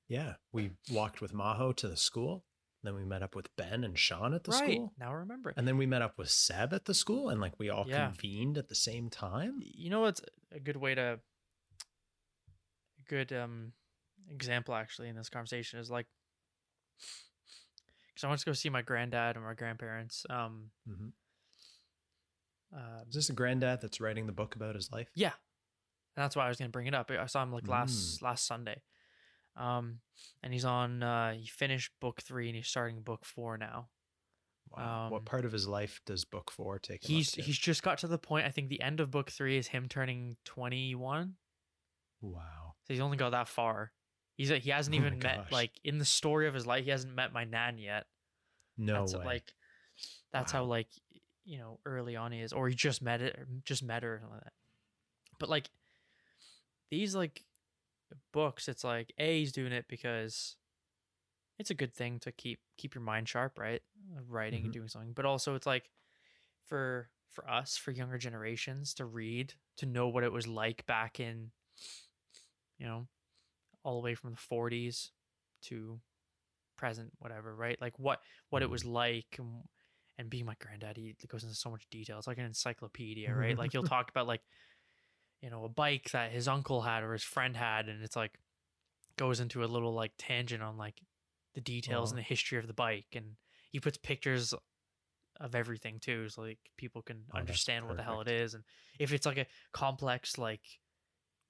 yeah 0.09 0.35
we 0.53 0.71
walked 0.91 1.21
with 1.21 1.33
maho 1.35 1.75
to 1.77 1.89
the 1.89 1.97
school 1.97 2.45
then 2.85 2.95
we 2.95 3.05
met 3.05 3.21
up 3.23 3.35
with 3.35 3.49
ben 3.57 3.83
and 3.83 3.99
sean 3.99 4.33
at 4.33 4.45
the 4.45 4.53
right 4.53 4.59
school 4.75 4.93
now, 5.01 5.11
I 5.11 5.15
remember. 5.15 5.53
and 5.57 5.67
then 5.69 5.77
we 5.77 5.85
met 5.87 6.01
up 6.03 6.17
with 6.17 6.31
seb 6.31 6.73
at 6.73 6.85
the 6.85 6.95
school 6.95 7.29
and 7.31 7.41
like 7.41 7.59
we 7.59 7.69
all 7.71 7.85
Yeah. 7.89 8.07
convened 8.07 8.57
at 8.57 8.69
the 8.69 8.75
same 8.77 9.11
time 9.11 9.61
you 9.63 9.91
know 9.91 10.01
what's 10.03 10.21
a 10.53 10.61
good 10.61 10.77
way 10.77 10.95
to 10.95 11.19
a 12.99 13.09
good 13.09 13.33
um 13.33 13.73
example 14.33 14.75
actually 14.75 15.09
in 15.09 15.17
this 15.17 15.29
conversation 15.29 15.79
is 15.79 15.91
like 15.91 16.07
because 18.09 18.25
I 18.25 18.29
want 18.29 18.41
to 18.41 18.47
go 18.47 18.53
see 18.53 18.71
my 18.71 18.83
granddad 18.83 19.37
and 19.37 19.45
my 19.45 19.55
grandparents. 19.55 20.25
Um, 20.31 20.71
Mhm. 20.89 21.13
uh, 22.75 23.05
is 23.09 23.15
this 23.15 23.31
a 23.31 23.33
granddad 23.35 23.81
that's 23.81 24.01
writing 24.01 24.27
the 24.27 24.33
book 24.33 24.57
about 24.57 24.75
his 24.75 24.91
life 24.93 25.11
Yeah, 25.15 25.33
and 26.17 26.23
that's 26.25 26.35
why 26.37 26.47
I 26.47 26.49
was 26.49 26.59
gonna 26.59 26.71
bring 26.71 26.87
it 26.87 26.95
up. 26.95 27.11
I 27.11 27.27
saw 27.27 27.43
him 27.43 27.53
like 27.53 27.69
last 27.69 28.23
last 28.23 28.47
Sunday, 28.47 28.83
um, 29.57 30.01
and 30.43 30.53
he's 30.53 30.65
on. 30.65 31.03
Uh, 31.03 31.35
he 31.35 31.47
finished 31.47 31.93
book 32.01 32.23
three 32.23 32.49
and 32.49 32.57
he's 32.57 32.69
starting 32.69 33.03
book 33.03 33.25
four 33.25 33.57
now. 33.59 33.89
wow. 34.71 35.09
what 35.11 35.19
um, 35.19 35.25
part 35.25 35.45
of 35.45 35.53
his 35.53 35.69
life 35.69 36.01
does 36.07 36.25
book 36.25 36.51
four 36.51 36.79
take 36.79 37.05
He's 37.05 37.31
to? 37.33 37.43
he's 37.43 37.59
just 37.59 37.83
got 37.83 37.99
to 37.99 38.09
the 38.09 38.19
point. 38.19 38.47
I 38.47 38.51
think 38.51 38.69
the 38.69 38.81
end 38.83 38.99
of 39.01 39.11
book 39.11 39.31
three 39.31 39.57
is 39.59 39.69
him 39.69 39.89
turning 39.89 40.37
twenty 40.45 40.95
one. 40.95 41.37
wow 42.21 42.75
So 42.85 42.95
he's 42.95 43.01
only 43.01 43.17
got 43.17 43.31
that 43.31 43.47
far. 43.49 43.93
He's 44.37 44.51
he 44.51 44.71
hasn't 44.71 44.95
Oh 44.95 44.99
even 44.99 45.19
met 45.19 45.39
gosh. 45.39 45.53
like 45.53 45.73
in 45.85 45.99
the 45.99 46.05
story 46.05 46.47
of 46.47 46.55
his 46.55 46.67
life. 46.67 46.85
He 46.85 46.91
hasn't 46.91 47.15
met 47.15 47.33
my 47.33 47.45
nan 47.45 47.79
yet. 47.79 48.07
no 48.77 49.01
that's 49.01 49.15
way 49.15 49.25
like 49.25 49.55
that's 50.33 50.53
how 50.53 50.65
like 50.65 50.89
you 51.45 51.59
know 51.59 51.79
early 51.87 52.17
on 52.17 52.33
he 52.33 52.41
is, 52.41 52.53
or 52.53 52.69
he 52.69 52.75
just 52.75 53.01
met 53.03 53.23
it, 53.23 53.37
or 53.37 53.47
just 53.65 53.83
met 53.83 54.03
her 54.03 54.15
or 54.17 54.19
something 54.21 54.35
like 54.35 54.45
that. 54.45 54.53
But 55.39 55.49
like 55.49 55.71
these 56.91 57.15
like 57.15 57.45
books, 58.33 58.69
it's 58.69 58.85
like 58.85 59.13
A, 59.19 59.41
he's 59.41 59.53
doing 59.53 59.73
it 59.73 59.87
because 59.89 60.57
it's 61.59 61.71
a 61.71 61.75
good 61.75 61.95
thing 61.95 62.19
to 62.21 62.33
keep 62.33 62.61
keep 62.77 62.95
your 62.95 63.03
mind 63.03 63.29
sharp, 63.29 63.59
right? 63.59 63.83
Writing 64.29 64.65
and 64.65 64.71
Mhm. 64.71 64.75
doing 64.75 64.89
something. 64.89 65.13
But 65.13 65.25
also 65.25 65.55
it's 65.55 65.67
like 65.67 65.91
for 66.67 67.09
for 67.31 67.49
us, 67.49 67.77
for 67.77 67.91
younger 67.91 68.19
generations 68.19 68.95
to 68.95 69.05
read, 69.05 69.55
to 69.79 69.87
know 69.87 70.09
what 70.09 70.25
it 70.25 70.33
was 70.33 70.47
like 70.47 70.85
back 70.87 71.21
in 71.21 71.51
you 72.79 72.87
know, 72.87 73.07
all 73.87 73.95
the 74.01 74.05
way 74.05 74.15
from 74.15 74.33
the 74.33 74.37
40s 74.37 75.13
to 75.63 76.01
present 76.77 77.13
whatever, 77.21 77.55
right? 77.55 77.81
Like 77.81 77.99
what 77.99 78.21
what 78.51 78.63
it 78.63 78.71
was 78.71 78.85
like 78.85 79.37
and, 79.39 79.63
and 80.19 80.29
being 80.31 80.45
my 80.47 80.57
granddad, 80.61 80.97
he 80.97 81.15
goes 81.29 81.45
into 81.45 81.55
so 81.55 81.71
much 81.71 81.87
detail. 81.91 82.19
It's 82.19 82.27
like 82.27 82.39
an 82.39 82.45
encyclopedia, 82.45 83.35
right? 83.35 83.57
like 83.57 83.73
he'll 83.73 83.83
talk 83.97 84.11
about 84.11 84.27
like 84.27 84.43
you 85.43 85.51
know, 85.51 85.65
a 85.65 85.69
bike 85.69 86.11
that 86.13 86.33
his 86.33 86.49
uncle 86.49 86.83
had 86.83 87.03
or 87.05 87.13
his 87.13 87.23
friend 87.23 87.57
had 87.57 87.89
and 87.89 88.03
it's 88.03 88.17
like 88.17 88.39
goes 89.17 89.41
into 89.41 89.65
a 89.65 89.67
little 89.67 89.95
like 89.95 90.13
tangent 90.19 90.63
on 90.63 90.77
like 90.77 91.01
the 91.55 91.61
details 91.61 92.11
and 92.11 92.19
Uh-huh. 92.19 92.25
the 92.25 92.29
history 92.29 92.59
of 92.59 92.67
the 92.67 92.75
bike 92.75 93.07
and 93.15 93.37
he 93.71 93.81
puts 93.81 93.97
pictures 93.99 94.55
of 95.41 95.55
everything 95.55 95.99
too 96.01 96.29
so 96.29 96.43
like 96.43 96.59
people 96.77 97.03
can 97.03 97.25
Oh, 97.35 97.39
understand 97.39 97.87
what 97.87 97.97
the 97.97 98.03
hell 98.03 98.21
it 98.23 98.29
is 98.29 98.55
and 98.55 98.65
if 98.99 99.13
it's 99.13 99.27
like 99.27 99.39
a 99.39 99.47
complex 99.73 100.39
like 100.39 100.81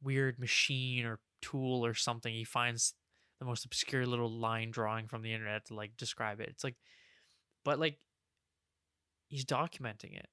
weird 0.03 0.39
machine 0.39 1.05
or 1.07 1.21
tool 1.47 1.85
or 1.85 1.95
something 1.95 2.35
he 2.35 2.45
finds 2.45 2.95
the 3.41 3.47
most 3.47 3.65
obscure 3.65 4.07
little 4.07 4.31
line 4.31 4.71
drawing 4.71 5.09
from 5.09 5.23
the 5.23 5.33
internet 5.33 5.65
to 5.67 5.75
like 5.75 5.97
describe 5.97 6.41
it 6.41 6.49
it's 6.49 6.65
like 6.65 6.77
but 7.65 7.79
like 7.79 7.99
he's 9.29 9.45
documenting 9.45 10.17
it 10.17 10.29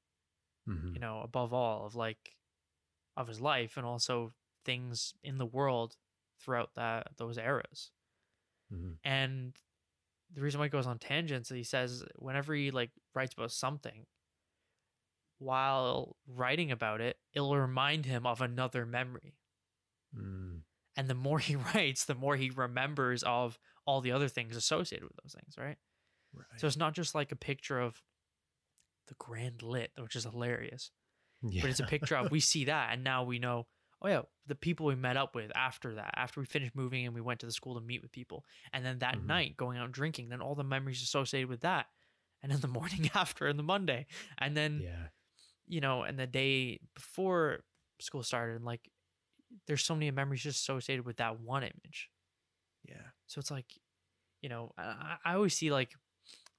Mhm. 0.67 0.93
you 0.95 0.99
know 0.99 1.21
above 1.21 1.53
all 1.53 1.85
of 1.85 1.95
like 1.95 2.35
of 3.17 3.27
his 3.27 3.41
life 3.41 3.77
and 3.77 3.85
also 3.85 4.33
things 4.65 5.13
in 5.23 5.37
the 5.37 5.45
world 5.45 5.97
throughout 6.39 6.73
that 6.75 7.07
those 7.17 7.37
eras 7.37 7.91
Mhm. 8.71 8.99
and 9.03 9.57
the 10.33 10.41
reason 10.41 10.59
why 10.59 10.65
he 10.67 10.69
goes 10.71 10.87
on 10.87 10.99
tangents 10.99 11.51
is 11.51 11.55
he 11.57 11.63
says 11.63 12.03
whenever 12.17 12.53
he 12.53 12.71
like 12.71 12.91
writes 13.15 13.33
about 13.33 13.51
something 13.51 14.05
while 15.39 16.15
writing 16.27 16.71
about 16.71 17.01
it 17.01 17.19
it'll 17.33 17.57
remind 17.57 18.05
him 18.05 18.25
of 18.25 18.41
another 18.41 18.85
memory 18.85 19.35
Mm. 20.13 20.63
And 20.95 21.07
the 21.07 21.15
more 21.15 21.39
he 21.49 21.55
writes 21.55 22.05
the 22.05 22.15
more 22.15 22.35
he 22.35 22.49
remembers 22.49 23.23
of 23.23 23.57
all 23.85 24.01
the 24.01 24.11
other 24.11 24.27
things 24.27 24.55
associated 24.55 25.03
with 25.07 25.17
those 25.23 25.33
things 25.33 25.55
right 25.57 25.77
Right. 26.35 26.59
so 26.59 26.65
it's 26.65 26.77
not 26.77 26.95
just 26.95 27.13
like 27.13 27.31
a 27.31 27.35
picture 27.35 27.79
of 27.79 28.01
the 29.07 29.13
grand 29.19 29.61
lit 29.61 29.91
which 29.99 30.15
is 30.15 30.23
hilarious 30.23 30.89
yeah. 31.43 31.61
but 31.61 31.69
it's 31.69 31.79
a 31.79 31.85
picture 31.85 32.15
of 32.15 32.31
we 32.31 32.39
see 32.51 32.65
that 32.65 32.89
and 32.93 33.03
now 33.03 33.23
we 33.23 33.37
know 33.37 33.67
oh 34.01 34.07
yeah 34.07 34.21
the 34.47 34.55
people 34.55 34.85
we 34.87 34.95
met 34.95 35.15
up 35.17 35.35
with 35.35 35.51
after 35.55 35.95
that 35.95 36.13
after 36.17 36.39
we 36.39 36.45
finished 36.47 36.75
moving 36.75 37.05
and 37.05 37.13
we 37.13 37.21
went 37.21 37.39
to 37.41 37.45
the 37.45 37.51
school 37.51 37.75
to 37.75 37.81
meet 37.81 38.01
with 38.01 38.11
people 38.11 38.43
and 38.71 38.83
then 38.85 38.99
that 38.99 39.15
Mhm. 39.17 39.25
night 39.27 39.57
going 39.57 39.77
out 39.77 39.85
and 39.85 39.93
drinking 39.93 40.29
then 40.29 40.41
all 40.41 40.55
the 40.55 40.63
memories 40.63 41.03
associated 41.03 41.49
with 41.49 41.61
that 41.61 41.85
and 42.41 42.51
then 42.51 42.61
the 42.61 42.67
morning 42.79 43.11
after 43.13 43.45
and 43.47 43.59
the 43.59 43.63
monday 43.63 44.07
and 44.39 44.57
then 44.57 44.79
yeah. 44.83 45.07
you 45.67 45.81
know 45.81 46.01
and 46.03 46.17
the 46.17 46.25
day 46.27 46.79
before 46.95 47.59
school 47.99 48.23
started 48.23 48.55
and 48.55 48.65
like 48.65 48.89
there's 49.67 49.83
so 49.83 49.93
many 49.95 50.09
memories 50.11 50.41
just 50.43 50.61
associated 50.61 51.05
with 51.05 51.17
that 51.17 51.39
one 51.39 51.63
image 51.63 52.09
Yeah. 52.87 53.01
so 53.27 53.39
it's 53.39 53.51
like, 53.51 53.65
you 54.41 54.49
know, 54.49 54.71
I, 54.77 55.17
I 55.25 55.33
always 55.35 55.53
see 55.55 55.71
like 55.71 55.91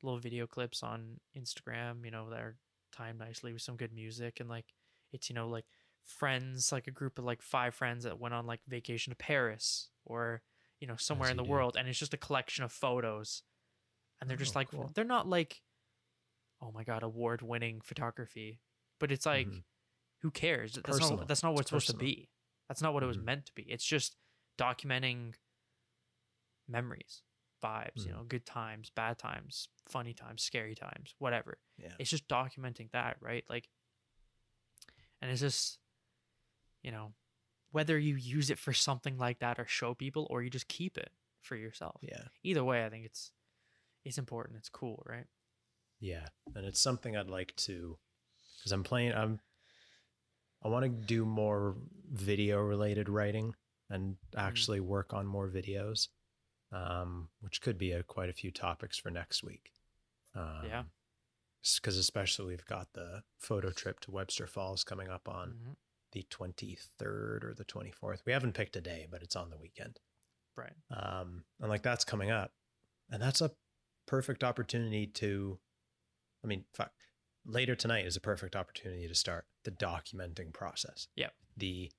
little 0.03 0.19
video 0.19 0.47
clips 0.47 0.83
on 0.83 1.21
Instagram, 1.37 2.05
you 2.05 2.11
know, 2.11 2.31
that 2.31 2.41
are 2.41 2.57
timed 2.93 3.19
nicely 3.19 3.53
with 3.53 3.63
some 3.63 3.77
good 3.77 3.93
music. 3.93 4.41
And 4.41 4.49
like, 4.49 4.67
it's, 5.13 5.29
you 5.29 5.35
know, 5.35 5.49
like 5.49 5.65
friends, 6.05 6.73
like 6.73 6.87
a 6.87 6.91
group 6.91 7.19
of 7.19 7.25
like 7.25 7.43
five 7.43 7.75
friends 7.75 8.05
that 8.05 8.19
went 8.21 8.35
on 8.35 8.47
like 8.47 8.61
vacation 8.69 9.11
to 9.13 9.17
Paris 9.17 9.91
or, 10.05 10.43
you 10.81 10.87
know, 10.87 10.97
somewhere 10.97 11.29
As 11.29 11.33
in 11.33 11.37
the 11.39 11.43
do. 11.45 11.51
world. 11.51 11.77
And 11.79 11.89
it's 11.89 11.99
just 11.99 12.15
a 12.15 12.19
collection 12.19 12.65
of 12.65 12.73
photos. 12.73 13.43
And 14.21 14.29
they're 14.31 14.37
just 14.37 14.55
Oh, 14.57 14.61
like, 14.61 14.71
cool. 14.71 14.91
they're 14.95 15.05
not 15.05 15.27
like, 15.29 15.63
oh 16.63 16.73
my 16.73 16.85
God, 16.85 17.03
award 17.03 17.43
winning 17.43 17.81
photography. 17.83 18.61
But 19.01 19.11
it's 19.13 19.27
like, 19.27 19.47
Mhm. 19.47 19.65
who 20.23 20.31
cares? 20.31 20.75
That's 20.75 20.87
Personal. 20.87 21.17
not, 21.19 21.29
that's 21.29 21.43
not 21.43 21.53
what 21.53 21.61
it's 21.63 21.73
It's 21.73 21.87
supposed 21.87 21.87
to 21.89 21.97
be. 21.97 22.29
That's 22.69 22.81
not 22.83 22.95
what 22.95 23.03
it 23.03 23.07
was 23.07 23.19
Mhm. 23.19 23.25
meant 23.25 23.47
to 23.47 23.53
be. 23.55 23.63
It's 23.71 23.85
just 23.85 24.17
documenting 24.59 25.35
memories, 26.67 27.23
vibes, 27.63 27.99
you 28.07 28.13
Mhm. 28.13 28.17
know, 28.17 28.25
good 28.25 28.47
times, 28.47 28.91
bad 28.91 29.19
times, 29.19 29.69
funny 29.87 30.15
times, 30.15 30.43
scary 30.43 30.75
times, 30.75 31.15
whatever. 31.19 31.59
Yeah. 31.77 31.95
It's 31.99 32.11
just 32.11 32.27
documenting 32.29 32.91
that, 32.93 33.21
right? 33.21 33.49
Like, 33.51 33.69
and 35.21 35.31
it's 35.31 35.41
just, 35.41 35.79
you 36.83 36.91
know, 36.91 37.15
whether 37.71 37.99
you 37.99 38.15
use 38.17 38.51
it 38.51 38.59
for 38.59 38.73
something 38.73 39.19
like 39.19 39.41
that 39.41 39.59
or 39.59 39.67
show 39.67 39.95
people 39.95 40.27
or 40.31 40.43
you 40.43 40.51
just 40.51 40.69
keep 40.69 40.97
it 40.97 41.13
for 41.41 41.57
yourself. 41.57 42.01
Yeah. 42.03 42.29
Either 42.43 42.65
way, 42.65 42.85
I 42.85 42.91
think 42.91 43.05
it's 43.07 43.33
it's 44.05 44.19
important. 44.19 44.59
It's 44.59 44.69
cool, 44.69 45.03
right? 45.07 45.27
Yeah. 45.99 46.29
And 46.55 46.67
it's 46.67 46.79
something 46.81 47.17
I'd 47.17 47.31
like 47.31 47.57
to 47.57 47.99
because 48.59 48.71
I'm 48.73 48.85
playing 48.85 49.13
I'm 49.15 49.41
I 50.65 50.69
want 50.69 50.85
to 50.85 50.89
do 50.89 51.25
more 51.25 51.77
video 52.11 52.61
related 52.61 53.09
writing 53.09 53.55
and 53.91 54.17
actually 54.37 54.81
work 54.81 55.13
on 55.13 55.27
more 55.27 55.49
videos. 55.49 56.09
Um, 56.73 57.29
which 57.41 57.61
could 57.61 57.79
be 57.79 57.93
a, 57.93 58.03
quite 58.03 58.29
a 58.31 58.33
few 58.33 58.51
topics 58.51 58.99
for 58.99 59.09
next 59.11 59.45
week. 59.45 59.71
Um, 60.35 60.65
Yeah. 60.67 60.83
Because 61.77 61.97
especially 61.97 62.47
we've 62.47 62.65
got 62.67 62.93
the 62.95 63.23
photo 63.39 63.71
trip 63.71 64.01
to 64.01 64.11
Webster 64.11 64.47
Falls 64.49 64.83
coming 64.83 65.09
up 65.09 65.29
on 65.29 65.53
Mhm. 65.53 65.77
the 66.13 66.25
23rd 66.25 67.45
or 67.45 67.55
the 67.55 67.65
24th. 67.65 68.25
We 68.27 68.33
haven't 68.33 68.55
picked 68.55 68.75
a 68.77 68.81
day, 68.81 69.07
but 69.09 69.23
it's 69.23 69.37
on 69.37 69.51
the 69.51 69.57
weekend. 69.57 70.01
Right. 70.57 70.75
um, 70.91 71.45
and 71.61 71.69
like 71.69 71.83
that's 71.83 72.05
coming 72.05 72.31
up 72.31 72.53
and 73.11 73.21
that's 73.23 73.41
a 73.41 73.51
perfect 74.07 74.45
opportunity 74.45 75.07
to 75.09 75.59
i 76.45 76.47
mean 76.47 76.65
fuck 76.73 76.93
later 77.47 77.75
tonight 77.75 78.07
is 78.07 78.17
a 78.17 78.21
perfect 78.21 78.57
opportunity 78.57 79.07
to 79.09 79.15
start 79.15 79.45
the 79.65 79.71
documenting 79.71 80.53
process 80.53 81.09
Yep. 81.17 81.33
the 81.57 81.91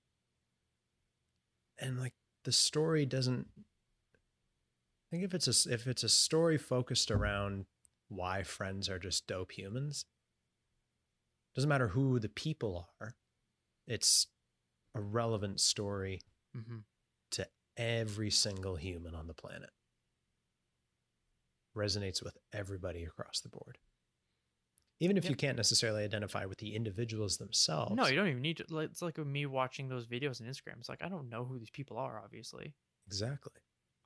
and 1.80 2.00
like 2.00 2.14
the 2.44 2.52
story 2.52 3.06
doesn't 3.06 3.48
i 3.58 5.06
think 5.12 5.24
if 5.24 5.34
it's 5.34 5.48
a 5.68 5.74
if 5.74 5.88
it's 5.88 6.04
a 6.04 6.10
story 6.10 6.58
focused 6.58 7.12
around 7.12 7.66
why 8.08 8.44
friends 8.44 8.90
are 8.90 9.00
just 9.00 9.28
dope 9.28 9.52
humans 9.52 10.06
doesn't 11.56 11.70
matter 11.70 11.90
who 11.90 12.20
the 12.20 12.30
people 12.30 12.90
are 13.00 13.16
it's 13.88 14.28
a 14.96 15.00
relevant 15.02 15.60
story 15.60 16.22
hmm 16.54 16.78
to 17.32 17.48
every 17.78 18.32
single 18.32 18.78
human 18.78 19.14
on 19.14 19.28
the 19.28 19.34
planet. 19.34 19.70
Resonates 21.76 22.24
with 22.24 22.38
everybody 22.54 23.04
across 23.04 23.42
the 23.42 23.50
board. 23.50 23.78
Even 25.00 25.18
if 25.18 25.30
you 25.30 25.36
can't 25.36 25.58
necessarily 25.58 26.04
identify 26.04 26.46
with 26.46 26.58
the 26.60 26.74
individuals 26.74 27.38
themselves. 27.38 27.96
No, 27.96 28.08
you 28.08 28.16
don't 28.16 28.30
even 28.30 28.42
need 28.42 28.58
to. 28.58 28.66
like, 28.70 28.90
It's 28.92 29.02
like 29.02 29.18
me 29.18 29.46
watching 29.46 29.90
those 29.90 30.08
videos 30.08 30.40
on 30.42 30.48
Instagram. 30.48 30.80
It's 30.80 30.88
like 30.88 31.04
I 31.04 31.10
don't 31.10 31.30
know 31.30 31.44
who 31.44 31.60
these 31.60 31.70
people 31.70 31.98
are. 31.98 32.22
Obviously, 32.24 32.74
Exactly. 33.08 33.52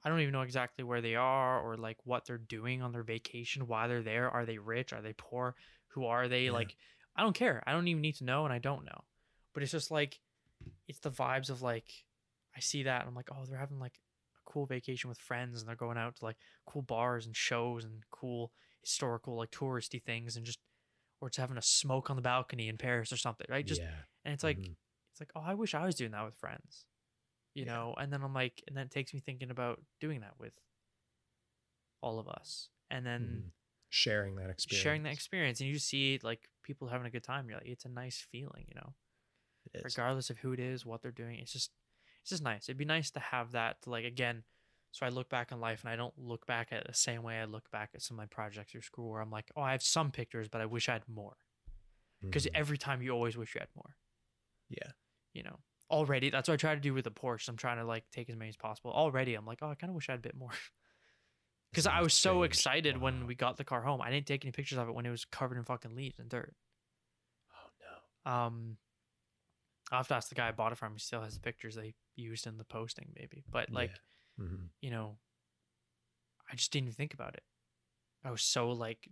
I 0.04 0.10
don't 0.10 0.22
even 0.22 0.32
know 0.32 0.42
exactly 0.42 0.84
where 0.84 1.02
they 1.02 1.16
are 1.16 1.62
or 1.62 1.76
like 1.78 1.98
what 2.06 2.26
they're 2.26 2.38
doing 2.38 2.82
on 2.82 2.92
their 2.92 3.04
vacation, 3.04 3.68
why 3.68 3.88
they're 3.88 4.02
there. 4.02 4.30
Are 4.30 4.46
they 4.46 4.58
rich? 4.58 4.94
Are 4.94 5.02
they 5.02 5.14
poor? 5.14 5.56
Who 5.90 6.06
are 6.06 6.28
they? 6.28 6.46
Yeah. 6.46 6.52
Like, 6.52 6.76
I 7.16 7.22
don't 7.22 7.36
care. 7.36 7.62
I 7.68 7.74
don't 7.74 7.88
even 7.88 8.02
need 8.02 8.16
to 8.16 8.24
know, 8.24 8.46
and 8.46 8.54
I 8.54 8.60
don't 8.60 8.86
know. 8.86 9.04
But 9.54 9.64
it's 9.64 9.72
just 9.74 9.92
like, 9.92 10.20
it's 10.88 11.00
the 11.00 11.12
vibes 11.12 11.50
of 11.50 11.62
like, 11.62 11.90
I 12.56 12.62
see 12.62 12.84
that, 12.84 13.02
and 13.02 13.10
I'm 13.10 13.16
like, 13.16 13.30
oh, 13.32 13.46
they're 13.48 13.60
having 13.60 13.80
like 13.80 14.00
a 14.38 14.52
cool 14.52 14.66
vacation 14.66 15.10
with 15.10 15.20
friends, 15.20 15.60
and 15.60 15.68
they're 15.68 15.76
going 15.76 15.98
out 15.98 16.16
to 16.18 16.26
like 16.26 16.38
cool 16.66 16.82
bars 16.82 17.26
and 17.26 17.36
shows 17.36 17.84
and 17.84 18.04
cool 18.10 18.52
historical 18.82 19.36
like 19.38 19.52
touristy 19.52 20.02
things, 20.02 20.38
and 20.38 20.46
just 20.46 20.60
or 21.22 21.30
just 21.30 21.40
having 21.40 21.58
a 21.58 21.62
smoke 21.62 22.10
on 22.10 22.16
the 22.16 22.22
balcony 22.22 22.68
in 22.70 22.78
Paris 22.78 23.12
or 23.12 23.18
something, 23.18 23.48
right? 23.50 23.66
Just 23.66 23.82
yeah. 23.82 23.92
and 24.26 24.34
it's 24.34 24.44
like 24.44 24.58
Mhm. 24.58 24.76
it's 25.12 25.20
like 25.20 25.32
oh 25.36 25.42
i 25.42 25.54
wish 25.54 25.74
i 25.74 25.84
was 25.86 25.96
doing 25.96 26.12
that 26.12 26.24
with 26.26 26.36
friends 26.36 26.86
you 27.56 27.66
Yeah. 27.66 27.74
know 27.74 27.96
and 27.98 28.12
then 28.14 28.22
i'm 28.22 28.34
like 28.34 28.64
and 28.68 28.78
then 28.78 28.86
it 28.86 28.92
takes 28.92 29.14
me 29.14 29.20
thinking 29.20 29.50
about 29.50 29.82
doing 30.00 30.22
that 30.22 30.40
with 30.40 30.54
all 32.02 32.20
of 32.20 32.28
us 32.28 32.70
and 32.90 33.06
then 33.06 33.22
Mhm. 33.22 33.52
sharing 33.90 34.36
that 34.36 34.50
experience. 34.50 34.82
sharing 34.84 35.04
that 35.04 35.14
experience 35.14 35.60
and 35.62 35.70
you 35.70 35.80
see 35.80 36.20
like 36.22 36.50
people 36.64 36.88
having 36.88 37.08
a 37.08 37.10
good 37.10 37.24
time 37.24 37.50
you're 37.50 37.58
like 37.58 37.68
it's 37.68 37.86
a 37.86 37.90
nice 37.90 38.22
feeling 38.32 38.66
you 38.68 38.76
know 38.76 38.94
regardless 39.84 40.30
of 40.30 40.38
who 40.40 40.54
it 40.54 40.60
is 40.60 40.86
what 40.86 41.02
they're 41.02 41.12
doing 41.12 41.40
it's 41.40 41.52
just 41.52 41.72
it's 42.22 42.30
just 42.30 42.44
nice 42.44 42.70
it'd 42.70 42.78
be 42.78 42.86
nice 42.86 43.12
to 43.12 43.20
have 43.20 43.52
that 43.52 43.82
to 43.82 43.90
like 43.90 44.06
again 44.06 44.44
so 44.92 45.06
i 45.06 45.10
look 45.10 45.30
back 45.30 45.52
on 45.52 45.60
life 45.60 45.82
and 45.84 45.92
i 45.92 45.96
don't 45.96 46.14
look 46.18 46.46
back 46.46 46.70
at 46.72 46.86
the 46.88 46.94
same 46.94 47.24
way 47.24 47.40
i 47.40 47.46
look 47.46 47.70
back 47.72 47.90
at 47.94 48.02
some 48.02 48.16
of 48.16 48.20
my 48.20 48.26
projects 48.26 48.74
or 48.76 48.82
school 48.82 49.10
where 49.12 49.22
i'm 49.22 49.30
like 49.32 49.52
oh 49.56 49.62
i 49.62 49.72
have 49.72 49.84
some 49.84 50.12
pictures 50.12 50.48
but 50.48 50.62
i 50.62 50.66
wish 50.66 50.90
i 50.90 50.94
had 50.94 51.08
more 51.08 51.38
because 52.22 52.46
Mhm. 52.46 52.52
every 52.56 52.78
time 52.78 53.02
you 53.02 53.12
always 53.12 53.38
wish 53.38 53.54
you 53.56 53.60
had 53.60 53.70
more 53.76 53.96
yeah. 54.70 54.92
you 55.34 55.44
know 55.44 55.60
already 55.90 56.30
that's 56.30 56.48
what 56.48 56.54
i 56.54 56.58
try 56.58 56.76
to 56.76 56.82
do 56.82 56.94
with 56.94 57.04
the 57.06 57.12
porsche 57.12 57.48
i'm 57.50 57.56
trying 57.58 57.78
to 57.78 57.86
like 57.86 58.04
take 58.12 58.30
as 58.30 58.36
many 58.36 58.50
as 58.50 58.58
possible 58.58 58.92
already 58.92 59.34
i'm 59.36 59.46
like 59.46 59.60
oh 59.62 59.70
i 59.70 59.76
kind 59.76 59.90
of 59.90 59.96
wish 59.96 60.10
i 60.10 60.14
had 60.14 60.20
a 60.20 60.22
bit 60.22 60.36
more 60.36 60.52
because 61.72 61.88
i 61.88 62.02
was 62.02 62.14
so 62.14 62.40
strange. 62.40 62.46
excited 62.46 62.98
when 62.98 63.26
we 63.28 63.36
got 63.36 63.58
the 63.58 63.64
car 63.64 63.82
home 63.82 64.02
i 64.02 64.10
didn't 64.12 64.26
take 64.28 64.44
any 64.46 64.52
pictures 64.52 64.78
of 64.78 64.88
it 64.88 64.94
when 64.94 65.06
it 65.06 65.10
was 65.12 65.26
covered 65.26 65.58
in 65.58 65.64
fucking 65.64 65.96
leaves 65.96 66.20
and 66.20 66.30
dirt 66.30 66.54
Oh 67.54 67.70
no. 68.26 68.32
um 68.32 68.78
I'll 69.92 69.98
have 70.00 70.08
to 70.10 70.14
ask 70.16 70.30
the 70.30 70.36
guy 70.36 70.48
I 70.48 70.52
bought 70.52 70.72
it 70.72 70.78
from. 70.78 70.94
He 70.94 71.00
still 71.00 71.24
has 71.24 71.34
the 71.34 71.40
pictures 71.40 71.74
they 71.74 71.96
used 72.16 72.46
in 72.46 72.60
the 72.60 72.64
posting, 72.64 73.12
maybe. 73.18 73.44
But 73.50 73.72
like, 73.72 73.90
hmm 74.40 74.66
you 74.82 74.90
know, 74.92 75.18
I 76.52 76.56
just 76.56 76.72
didn't 76.72 76.88
even 76.88 76.96
think 76.96 77.14
about 77.14 77.36
it. 77.36 77.44
I 78.24 78.32
was 78.32 78.42
so 78.42 78.70
like 78.72 79.10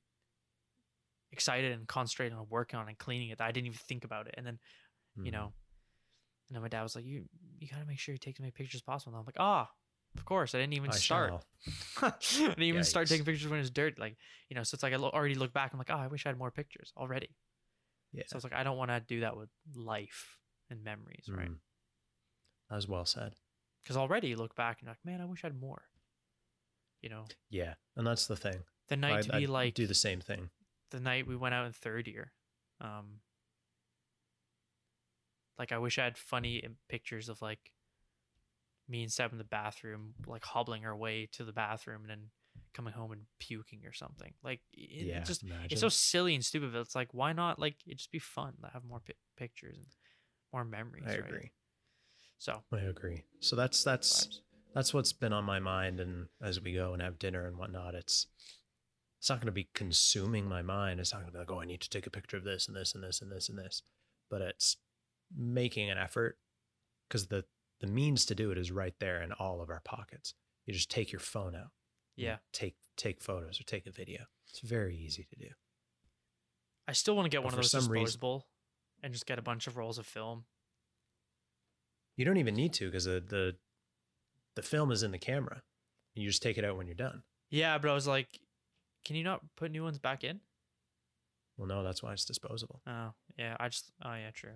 excited 1.31 1.71
and 1.71 1.87
concentrated 1.87 2.37
on 2.37 2.45
working 2.49 2.79
on 2.79 2.87
and 2.87 2.97
cleaning 2.97 3.29
it 3.29 3.37
that 3.39 3.45
I 3.47 3.51
didn't 3.51 3.67
even 3.67 3.79
think 3.87 4.03
about 4.05 4.27
it. 4.27 4.35
And 4.37 4.45
then, 4.45 4.59
Mm-hmm. 5.17 5.25
you 5.25 5.31
know, 5.31 5.53
and 6.47 6.55
then 6.55 6.61
my 6.61 6.69
dad 6.69 6.83
was 6.83 6.95
like, 6.95 7.05
"You, 7.05 7.25
you 7.59 7.67
gotta 7.67 7.85
make 7.85 7.99
sure 7.99 8.13
you 8.13 8.19
take 8.19 8.37
as 8.37 8.39
many 8.39 8.51
pictures 8.51 8.79
as 8.79 8.81
possible." 8.81 9.11
And 9.13 9.19
I'm 9.19 9.25
like, 9.25 9.35
"Ah, 9.39 9.69
of 10.15 10.25
course." 10.25 10.55
I 10.55 10.59
didn't 10.59 10.73
even 10.73 10.91
I 10.91 10.95
start. 10.95 11.33
I 12.01 12.13
didn't 12.29 12.63
even 12.63 12.83
start 12.83 13.07
taking 13.07 13.25
pictures 13.25 13.49
when 13.49 13.59
it 13.59 13.63
was 13.63 13.71
dirt. 13.71 13.99
Like, 13.99 14.15
you 14.49 14.55
know, 14.55 14.63
so 14.63 14.75
it's 14.75 14.83
like 14.83 14.93
I 14.93 14.97
already 14.97 15.35
look 15.35 15.51
back. 15.53 15.73
I'm 15.73 15.79
like, 15.79 15.89
"Oh, 15.91 15.97
I 15.97 16.07
wish 16.07 16.25
I 16.25 16.29
had 16.29 16.37
more 16.37 16.51
pictures 16.51 16.93
already." 16.95 17.35
Yeah. 18.13 18.23
So 18.27 18.35
I 18.35 18.37
was 18.37 18.43
like 18.45 18.53
I 18.53 18.63
don't 18.63 18.77
want 18.77 18.91
to 18.91 18.99
do 19.01 19.19
that 19.21 19.35
with 19.35 19.49
life 19.75 20.37
and 20.69 20.83
memories, 20.83 21.25
right? 21.29 21.49
Mm. 21.49 21.57
That 22.69 22.75
was 22.75 22.87
well 22.87 23.05
said. 23.05 23.35
Because 23.87 23.95
already 23.95 24.27
you 24.27 24.35
look 24.35 24.53
back 24.53 24.79
and 24.81 24.87
you're 24.87 24.91
like, 24.91 25.05
"Man, 25.05 25.21
I 25.21 25.25
wish 25.25 25.45
I 25.45 25.47
had 25.47 25.61
more." 25.61 25.83
You 27.01 27.07
know, 27.07 27.23
Yeah, 27.49 27.75
and 27.95 28.05
that's 28.05 28.27
the 28.27 28.35
thing. 28.35 28.65
the 28.89 28.97
night 28.97 29.19
I, 29.19 29.21
to 29.21 29.31
be 29.31 29.45
I 29.45 29.49
like 29.49 29.75
do 29.75 29.87
the 29.87 29.93
same 29.93 30.19
thing. 30.19 30.49
the 30.91 30.99
night 30.99 31.25
we 31.25 31.37
went 31.37 31.55
out 31.55 31.65
in 31.65 31.71
third 31.71 32.05
year. 32.05 32.33
Um, 32.81 33.21
like 35.57 35.71
I 35.71 35.77
wish 35.77 35.97
I 35.97 36.03
had 36.03 36.17
funny 36.17 36.67
pictures 36.89 37.29
of 37.29 37.41
like 37.41 37.71
me 38.89 39.03
and 39.03 39.11
Seb 39.11 39.31
in 39.31 39.37
the 39.37 39.45
bathroom, 39.45 40.15
like 40.25 40.43
hobbling 40.43 40.85
our 40.85 40.95
way 40.95 41.29
to 41.33 41.45
the 41.45 41.53
bathroom 41.53 42.01
and 42.01 42.09
then 42.09 42.29
coming 42.73 42.91
home 42.91 43.13
and 43.13 43.21
puking 43.39 43.85
or 43.85 43.93
something. 43.93 44.33
Like 44.43 44.59
it, 44.73 45.07
yeah, 45.07 45.21
it 45.21 45.25
just 45.25 45.43
imagine. 45.43 45.67
it's 45.71 45.81
so 45.81 45.87
silly 45.87 46.35
and 46.35 46.43
stupid. 46.43 46.73
But 46.73 46.79
it's 46.79 46.95
like 46.95 47.13
why 47.13 47.31
not 47.31 47.57
like 47.57 47.77
it 47.85 47.99
just 47.99 48.11
be 48.11 48.19
fun 48.19 48.53
to 48.63 48.69
have 48.73 48.83
more 48.83 48.99
pi- 48.99 49.13
pictures 49.37 49.77
and 49.77 49.87
more 50.51 50.65
memories. 50.65 51.05
I 51.07 51.11
right? 51.11 51.19
agree. 51.19 51.51
So 52.37 52.63
I 52.71 52.77
agree. 52.79 53.23
So 53.39 53.55
that's 53.55 53.83
that's 53.83 54.27
vibes. 54.27 54.39
that's 54.75 54.93
what's 54.93 55.13
been 55.13 55.33
on 55.33 55.43
my 55.43 55.59
mind, 55.59 55.99
and 55.99 56.27
as 56.41 56.61
we 56.61 56.73
go 56.73 56.93
and 56.93 57.01
have 57.01 57.19
dinner 57.19 57.47
and 57.47 57.57
whatnot, 57.57 57.95
it's 57.95 58.27
it's 59.19 59.29
not 59.29 59.39
going 59.39 59.47
to 59.47 59.51
be 59.51 59.69
consuming 59.73 60.47
my 60.47 60.61
mind. 60.61 60.99
It's 60.99 61.11
not 61.11 61.19
going 61.21 61.31
to 61.31 61.33
be 61.33 61.39
like, 61.39 61.51
oh, 61.51 61.61
I 61.61 61.65
need 61.65 61.81
to 61.81 61.89
take 61.89 62.05
a 62.05 62.11
picture 62.11 62.37
of 62.37 62.43
this 62.43 62.67
and 62.67 62.75
this 62.77 62.93
and 62.93 63.03
this 63.03 63.21
and 63.21 63.31
this 63.31 63.49
and 63.49 63.57
this, 63.57 63.81
but 64.29 64.41
it's 64.41 64.77
making 65.35 65.89
an 65.89 65.97
effort 65.97 66.37
because 67.07 67.27
the 67.27 67.43
the 67.79 67.87
means 67.87 68.25
to 68.25 68.35
do 68.35 68.51
it 68.51 68.57
is 68.57 68.71
right 68.71 68.93
there 68.99 69.21
in 69.21 69.31
all 69.33 69.61
of 69.61 69.69
our 69.69 69.81
pockets. 69.81 70.33
You 70.65 70.73
just 70.73 70.91
take 70.91 71.11
your 71.11 71.19
phone 71.19 71.55
out, 71.55 71.71
yeah, 72.15 72.37
take 72.53 72.75
take 72.97 73.21
photos 73.21 73.59
or 73.59 73.63
take 73.63 73.87
a 73.87 73.91
video. 73.91 74.25
It's 74.49 74.59
very 74.59 74.95
easy 74.95 75.25
to 75.31 75.35
do. 75.39 75.49
I 76.87 76.93
still 76.93 77.15
want 77.15 77.25
to 77.25 77.29
get 77.29 77.39
But 77.39 77.45
one 77.45 77.53
of 77.53 77.57
those 77.57 77.71
some 77.71 77.87
reason- 77.89 78.05
disposable 78.05 78.47
and 79.03 79.11
just 79.13 79.25
get 79.25 79.39
a 79.39 79.41
bunch 79.41 79.67
of 79.67 79.75
rolls 79.77 79.97
of 79.97 80.05
film. 80.05 80.45
You 82.17 82.25
don't 82.25 82.37
even 82.37 82.55
need 82.55 82.73
to 82.73 82.85
because 82.87 83.05
the, 83.05 83.23
the 83.25 83.55
the 84.55 84.61
film 84.61 84.91
is 84.91 85.03
in 85.03 85.11
the 85.11 85.17
camera. 85.19 85.61
and 86.15 86.23
You 86.23 86.29
just 86.29 86.41
take 86.43 86.57
it 86.57 86.65
out 86.65 86.75
when 86.77 86.87
you're 86.87 86.95
done. 86.95 87.23
Yeah, 87.49 87.77
but 87.77 87.89
I 87.89 87.93
was 87.93 88.07
like, 88.07 88.27
can 89.05 89.15
you 89.15 89.23
not 89.23 89.41
put 89.55 89.71
new 89.71 89.83
ones 89.83 89.99
back 89.99 90.23
in? 90.23 90.39
Well, 91.57 91.67
no, 91.67 91.83
that's 91.83 92.03
why 92.03 92.11
it's 92.13 92.25
disposable. 92.25 92.81
Oh, 92.87 93.13
yeah. 93.37 93.55
I 93.59 93.69
just. 93.69 93.91
Oh, 94.03 94.13
yeah. 94.13 94.31
True. 94.33 94.49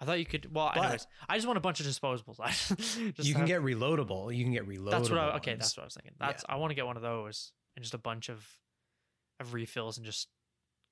I 0.00 0.04
thought 0.04 0.18
you 0.18 0.26
could. 0.26 0.52
Well, 0.52 0.70
But- 0.74 0.82
anyways, 0.82 1.06
I 1.28 1.36
just 1.36 1.46
want 1.46 1.56
a 1.58 1.60
bunch 1.60 1.80
of 1.80 1.86
disposables. 1.86 2.36
Just 3.16 3.28
you 3.28 3.34
can 3.34 3.42
have- 3.42 3.46
get 3.48 3.62
reloadable. 3.62 4.34
You 4.34 4.42
can 4.44 4.52
get 4.52 4.66
reloadable. 4.68 4.90
That's 4.90 5.10
what. 5.10 5.18
I, 5.20 5.36
okay, 5.36 5.52
ones. 5.52 5.60
that's 5.60 5.76
what 5.76 5.82
I 5.82 5.86
was 5.86 5.94
thinking. 5.94 6.12
That's. 6.18 6.44
I 6.48 6.56
want 6.56 6.70
to 6.72 6.74
get 6.74 6.86
one 6.86 6.96
of 6.96 7.02
those 7.02 7.52
and 7.76 7.82
just 7.84 7.94
a 7.94 7.98
bunch 7.98 8.28
of, 8.28 8.44
of 9.38 9.54
refills 9.54 9.96
and 9.96 10.04
just 10.04 10.28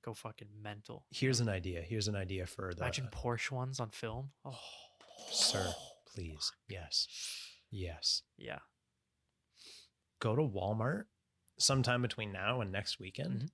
go 0.05 0.13
fucking 0.13 0.47
mental. 0.63 1.03
Here's 1.11 1.41
an 1.41 1.49
idea. 1.49 1.81
Here's 1.81 2.07
an 2.07 2.15
idea 2.15 2.45
for 2.45 2.73
the 2.73 2.81
Imagine 2.81 3.09
Porsche 3.11 3.51
ones 3.51 3.79
on 3.81 3.89
film. 3.89 4.29
Oh, 4.45 4.57
sir. 5.31 5.73
Please, 6.13 6.51
yes, 6.67 7.07
yes. 7.71 8.23
Yeah. 8.37 8.59
Go 10.19 10.35
to 10.35 10.41
Walmart 10.41 11.05
sometime 11.57 12.01
between 12.01 12.31
now 12.31 12.61
and 12.61 12.71
next 12.71 12.99
weekend. 12.99 13.43
Mhm. 13.43 13.51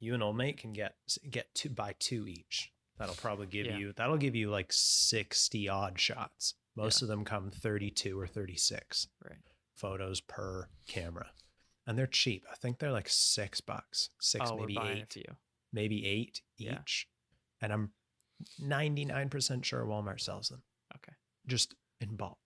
You 0.00 0.14
and 0.14 0.22
old 0.22 0.36
mate 0.36 0.58
can 0.58 0.72
get 0.72 0.96
get 1.30 1.54
two 1.54 1.70
buy 1.70 1.94
two 1.98 2.26
each. 2.26 2.72
That'll 2.98 3.14
probably 3.14 3.46
give 3.46 3.66
Yeah. 3.66 3.78
you 3.78 3.92
that'll 3.92 4.18
give 4.18 4.34
you 4.34 4.50
like 4.50 4.72
sixty 4.72 5.68
odd 5.68 5.98
shots. 5.98 6.54
Most 6.74 7.00
of 7.02 7.08
them 7.08 7.24
come 7.24 7.50
thirty 7.50 7.90
two 7.90 8.18
or 8.18 8.26
thirty 8.26 8.56
six 8.56 9.08
Right. 9.20 9.38
photos 9.74 10.20
per 10.20 10.68
camera, 10.86 11.32
and 11.86 11.96
they're 11.98 12.06
cheap. 12.06 12.44
I 12.50 12.56
think 12.56 12.78
they're 12.78 12.92
like 12.92 13.08
six 13.08 13.60
bucks, 13.60 14.10
six 14.20 14.50
oh, 14.50 14.58
maybe 14.58 14.76
eight. 14.78 15.16
maybe 15.72 16.04
eight 16.06 16.42
Yeah. 16.56 16.80
each. 16.82 17.08
And 17.60 17.72
I'm 17.72 17.94
99% 18.58 19.64
sure 19.64 19.84
Walmart 19.86 20.20
sells 20.20 20.48
them. 20.50 20.64
Just 21.46 21.74
in 22.00 22.16
bulk. 22.16 22.38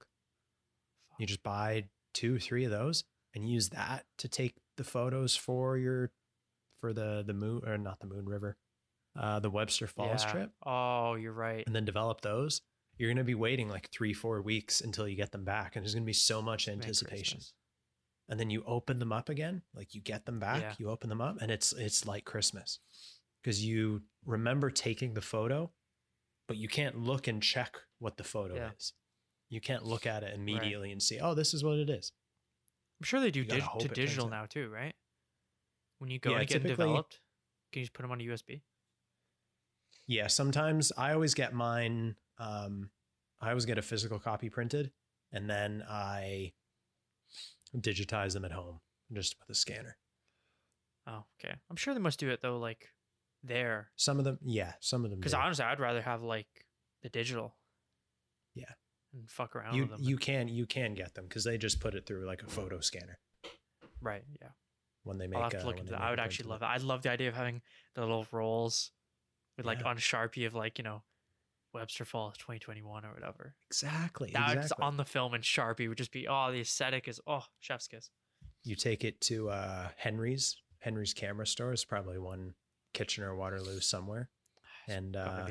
You 1.19 1.27
just 1.27 1.43
buy 1.43 1.85
two, 2.15 2.39
three 2.39 2.65
of 2.65 2.71
those 2.71 3.05
and 3.35 3.49
use 3.49 3.71
that 3.71 4.05
to 4.19 4.29
take 4.29 4.55
the 4.77 4.85
photos 4.85 5.35
for 5.37 5.77
your, 5.77 6.11
for 6.81 6.93
the, 6.93 7.23
the 7.27 7.35
moon, 7.35 7.63
or 7.67 7.77
not 7.79 8.01
the 8.01 8.07
Moon 8.07 8.27
River, 8.27 8.57
uh, 9.19 9.41
the 9.41 9.51
Webster 9.51 9.87
Falls 9.87 10.23
Yeah. 10.25 10.31
trip, 10.31 10.51
Oh, 10.65 11.15
you're 11.15 11.33
right. 11.33 11.65
and 11.67 11.75
then 11.75 11.85
develop 11.85 12.21
those. 12.21 12.61
You're 12.97 13.09
going 13.09 13.17
to 13.19 13.25
be 13.25 13.35
waiting 13.35 13.69
like 13.69 13.89
three, 13.91 14.13
four 14.13 14.43
weeks 14.43 14.81
until 14.81 15.07
you 15.09 15.17
get 15.17 15.33
them 15.33 15.45
back. 15.45 15.77
And 15.77 15.85
there's 15.85 15.95
going 15.95 16.05
to 16.05 16.07
be 16.07 16.13
so 16.13 16.41
much 16.43 16.69
anticipation. 16.69 17.41
And 18.29 18.39
then 18.39 18.51
you 18.51 18.63
open 18.67 18.99
them 18.99 19.13
up 19.13 19.29
again, 19.29 19.63
like 19.75 19.95
you 19.95 20.01
get 20.03 20.27
them 20.27 20.39
back, 20.39 20.61
Yeah. 20.61 20.75
you 20.79 20.91
open 20.91 21.09
them 21.09 21.21
up, 21.21 21.41
and 21.41 21.51
it's 21.51 21.73
it's 21.73 22.05
like 22.07 22.25
Christmas 22.27 22.79
because 23.43 23.65
you 23.65 24.03
remember 24.27 24.71
taking 24.71 25.15
the 25.15 25.23
photo, 25.23 25.71
but 26.49 26.57
you 26.57 26.67
can't 26.67 26.99
look 26.99 27.29
and 27.29 27.41
check 27.41 27.77
what 28.01 28.17
the 28.17 28.25
photo 28.25 28.57
Yeah. 28.57 28.71
is. 28.77 28.95
You 29.51 29.61
can't 29.61 29.85
look 29.85 30.07
at 30.07 30.23
it 30.25 30.35
immediately 30.35 30.91
and 30.91 31.01
see, 31.03 31.21
oh, 31.21 31.35
this 31.35 31.55
is 31.55 31.63
what 31.63 31.79
it 31.79 31.89
is. 31.89 32.13
I'm 33.01 33.05
sure 33.05 33.21
they 33.21 33.31
do 33.31 33.45
dig- 33.45 33.63
to 33.79 33.89
digital 33.89 34.29
now 34.29 34.47
too, 34.47 34.69
right? 34.69 34.95
When 35.99 36.11
you 36.11 36.19
go 36.19 36.31
Yeah, 36.33 36.39
to 36.41 36.45
get 36.47 36.63
them 36.63 36.69
developed, 36.69 37.21
can 37.73 37.81
you 37.81 37.85
just 37.85 37.93
put 37.93 38.03
them 38.03 38.11
on 38.11 38.21
a 38.21 38.25
USB? 38.25 38.63
Yeah, 40.07 40.27
sometimes 40.27 40.91
I 40.97 41.13
always 41.13 41.35
get 41.35 41.53
mine. 41.53 42.17
Um, 42.39 42.91
I 43.41 43.51
always 43.51 43.67
get 43.67 43.79
a 43.79 43.83
physical 43.83 44.19
copy 44.19 44.49
printed, 44.49 44.91
and 45.33 45.49
then 45.49 45.85
I 45.89 46.53
digitize 47.77 48.33
them 48.33 48.45
at 48.45 48.53
home 48.53 48.81
just 49.13 49.37
with 49.39 49.51
a 49.51 49.55
scanner. 49.55 49.97
Oh, 51.07 51.25
okay. 51.39 51.55
I'm 51.71 51.77
sure 51.77 51.95
they 51.95 52.01
must 52.01 52.19
do 52.19 52.31
it 52.31 52.41
though, 52.43 52.59
like 52.59 52.89
there, 53.45 53.91
Some 53.97 54.19
of 54.19 54.25
them, 54.25 54.39
yeah, 54.45 54.73
some 54.81 55.05
of 55.05 55.11
them. 55.11 55.21
because 55.21 55.35
honestly, 55.35 55.65
I'd 55.65 55.81
rather 55.81 56.03
have 56.03 56.23
like 56.23 56.49
the 57.03 57.09
digital. 57.09 57.57
Yeah. 58.55 58.65
And 59.15 59.29
fuck 59.31 59.55
around 59.57 59.75
you 59.75 59.83
with 59.83 59.91
them. 59.93 60.01
you 60.03 60.17
can 60.19 60.49
you 60.49 60.67
can 60.67 60.95
get 60.95 61.15
them 61.15 61.25
because 61.27 61.45
they 61.45 61.57
just 61.57 61.81
put 61.81 61.95
it 61.95 62.05
through 62.07 62.27
like 62.27 62.43
a 62.43 62.47
photo 62.47 62.81
scanner 62.81 63.19
right? 64.01 64.23
Yeah. 64.41 64.49
when 65.05 65.19
they 65.19 65.27
make. 65.27 65.39
I'll 65.39 65.45
have 65.45 65.55
uh, 65.55 65.59
to 65.61 65.67
look 65.67 65.77
when 65.77 65.81
into 65.87 65.93
that. 65.93 66.03
I 66.03 66.11
would 66.11 66.21
actually 66.21 66.49
love 66.51 66.63
it. 66.63 66.67
I'd 66.67 66.83
love 66.83 67.03
the 67.03 67.11
idea 67.11 67.29
of 67.29 67.35
having 67.35 67.63
the 67.95 68.01
little 68.03 68.27
rolls 68.33 68.91
with 69.57 69.67
like 69.67 69.81
Yeah. 69.81 69.89
on 69.89 69.97
Sharpie 69.97 70.47
of 70.47 70.55
like 70.55 70.79
you 70.79 70.85
know 70.85 71.03
Webster 71.73 72.05
Falls 72.05 72.37
2021 72.39 73.05
or 73.05 73.13
whatever. 73.13 73.55
Exactly. 73.71 74.31
That 74.33 74.49
would 74.49 74.55
just 74.57 74.67
exactly. 74.67 74.85
on 74.85 74.97
the 74.97 75.05
film 75.05 75.35
and 75.35 75.43
Sharpie 75.45 75.89
would 75.89 75.99
just 75.99 76.13
be 76.13 76.27
oh 76.29 76.53
the 76.53 76.61
aesthetic 76.61 77.09
is 77.09 77.21
oh 77.27 77.45
chef's 77.61 77.89
kiss. 77.89 78.11
you 78.65 78.77
take 78.77 79.05
it 79.05 79.21
to 79.23 79.49
uh, 79.51 79.89
Henry's. 79.97 80.57
Henry's 80.81 81.13
camera 81.15 81.47
store 81.47 81.73
is 81.73 81.85
probably 81.85 82.19
one 82.19 82.55
Kitchener, 82.99 83.35
Waterloo 83.37 83.81
somewhere, 83.81 84.29
and 84.89 85.17
uh, 85.17 85.49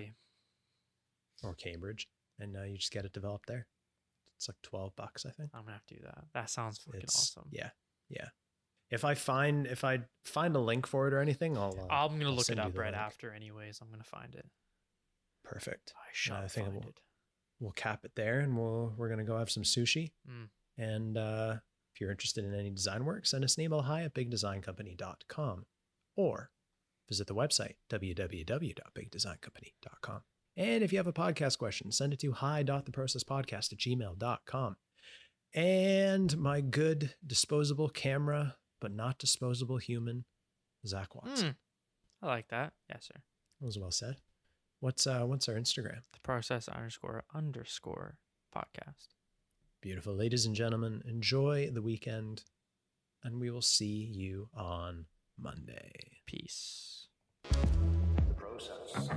or 1.44 1.54
Cambridge, 1.56 2.08
and 2.40 2.56
uh, 2.58 2.64
you 2.64 2.78
just 2.78 2.92
get 2.92 3.06
it 3.06 3.14
developed 3.14 3.48
there. 3.48 3.68
It's 4.36 4.48
like 4.48 4.58
twelve 4.64 4.96
bucks, 4.96 5.26
I 5.26 5.32
think. 5.32 5.50
I'm 5.54 5.62
gonna 5.62 5.74
have 5.74 5.86
to 5.88 5.96
do 5.96 6.02
that. 6.04 6.26
That 6.34 6.50
sounds 6.50 6.80
fucking 6.80 7.02
It's 7.02 7.16
awesome. 7.38 7.50
yeah, 7.52 7.70
yeah. 8.10 8.28
If 8.90 9.04
I 9.06 9.16
find 9.16 9.66
if 9.68 9.84
I 9.84 10.00
find 10.24 10.56
a 10.56 10.60
link 10.60 10.86
for 10.88 11.08
it 11.08 11.14
or 11.14 11.20
anything, 11.20 11.58
I'll. 11.58 11.76
Uh, 11.90 11.94
I'm 11.94 12.18
gonna 12.20 12.26
I'll 12.30 12.36
look 12.36 12.50
it 12.50 12.60
up 12.60 12.78
right 12.78 12.92
link. 12.94 12.98
after, 13.02 13.32
anyways. 13.34 13.80
I'm 13.82 13.90
gonna 13.90 14.04
find 14.04 14.36
it. 14.36 14.46
perfect. 15.44 15.94
I 15.96 16.10
shall 16.14 16.38
I 16.38 16.48
think 16.48 16.68
find 16.68 16.78
we'll- 16.80 16.90
it. 16.90 17.00
We'll 17.60 17.72
cap 17.72 18.06
it 18.06 18.12
there, 18.16 18.40
and 18.42 18.56
we'll 18.56 18.94
we're 18.98 19.10
gonna 19.10 19.24
go 19.24 19.38
have 19.40 19.50
some 19.50 19.64
sushi. 19.64 20.12
Mm. 20.30 20.50
And 20.78 21.18
uh, 21.18 21.56
if 21.94 22.00
you're 22.00 22.12
interested 22.12 22.46
in 22.46 22.54
any 22.54 22.70
design 22.70 23.04
work, 23.04 23.26
send 23.26 23.44
us 23.44 23.58
an 23.58 23.64
email 23.64 23.82
hi 23.82 24.04
at 24.04 24.14
bigdesigncompany.com 24.14 25.66
or 26.16 26.52
visit 27.08 27.28
the 27.28 27.36
website 27.36 27.76
www.bigdesigncompany.com. 27.90 30.22
And 30.56 30.84
if 30.84 30.92
you 30.92 30.98
have 30.98 31.08
a 31.08 31.14
podcast 31.14 31.60
question, 31.60 31.92
send 31.92 32.14
it 32.14 32.20
to 32.20 32.32
hi.theprocesspodcast 32.32 33.74
at 33.74 33.80
gmail.com. 33.80 34.78
And 35.54 36.38
my 36.38 36.62
good 36.62 37.14
disposable 37.26 37.90
camera, 37.90 38.56
but 38.82 38.92
not 38.92 39.18
disposable 39.20 39.78
human, 39.78 40.26
Zak 40.86 41.16
Watson. 41.16 41.50
Mm. 41.50 41.56
I 42.22 42.28
like 42.28 42.50
that. 42.50 42.74
Yes, 42.90 43.06
sir. 43.06 43.22
That 43.60 43.66
was 43.66 43.80
well 43.80 43.92
said. 43.92 44.18
What's 44.80 45.08
uh 45.08 45.22
what's 45.22 45.50
our 45.50 45.56
Instagram? 45.56 46.02
The 46.14 46.20
process 46.22 46.68
underscore 46.68 47.24
underscore 47.34 48.18
podcast. 48.56 49.08
Beautiful 49.82 50.14
ladies 50.14 50.46
and 50.46 50.56
gentlemen, 50.56 51.02
enjoy 51.08 51.72
the 51.72 51.82
weekend, 51.82 52.44
and 53.24 53.40
we 53.40 53.50
will 53.50 53.62
see 53.62 54.12
you 54.14 54.50
on 54.54 55.06
Monday. 55.40 55.92
Peace. 56.26 57.08
The 57.44 57.58
process. 58.36 59.10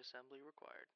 Assembly 0.00 0.40
required. 0.44 0.88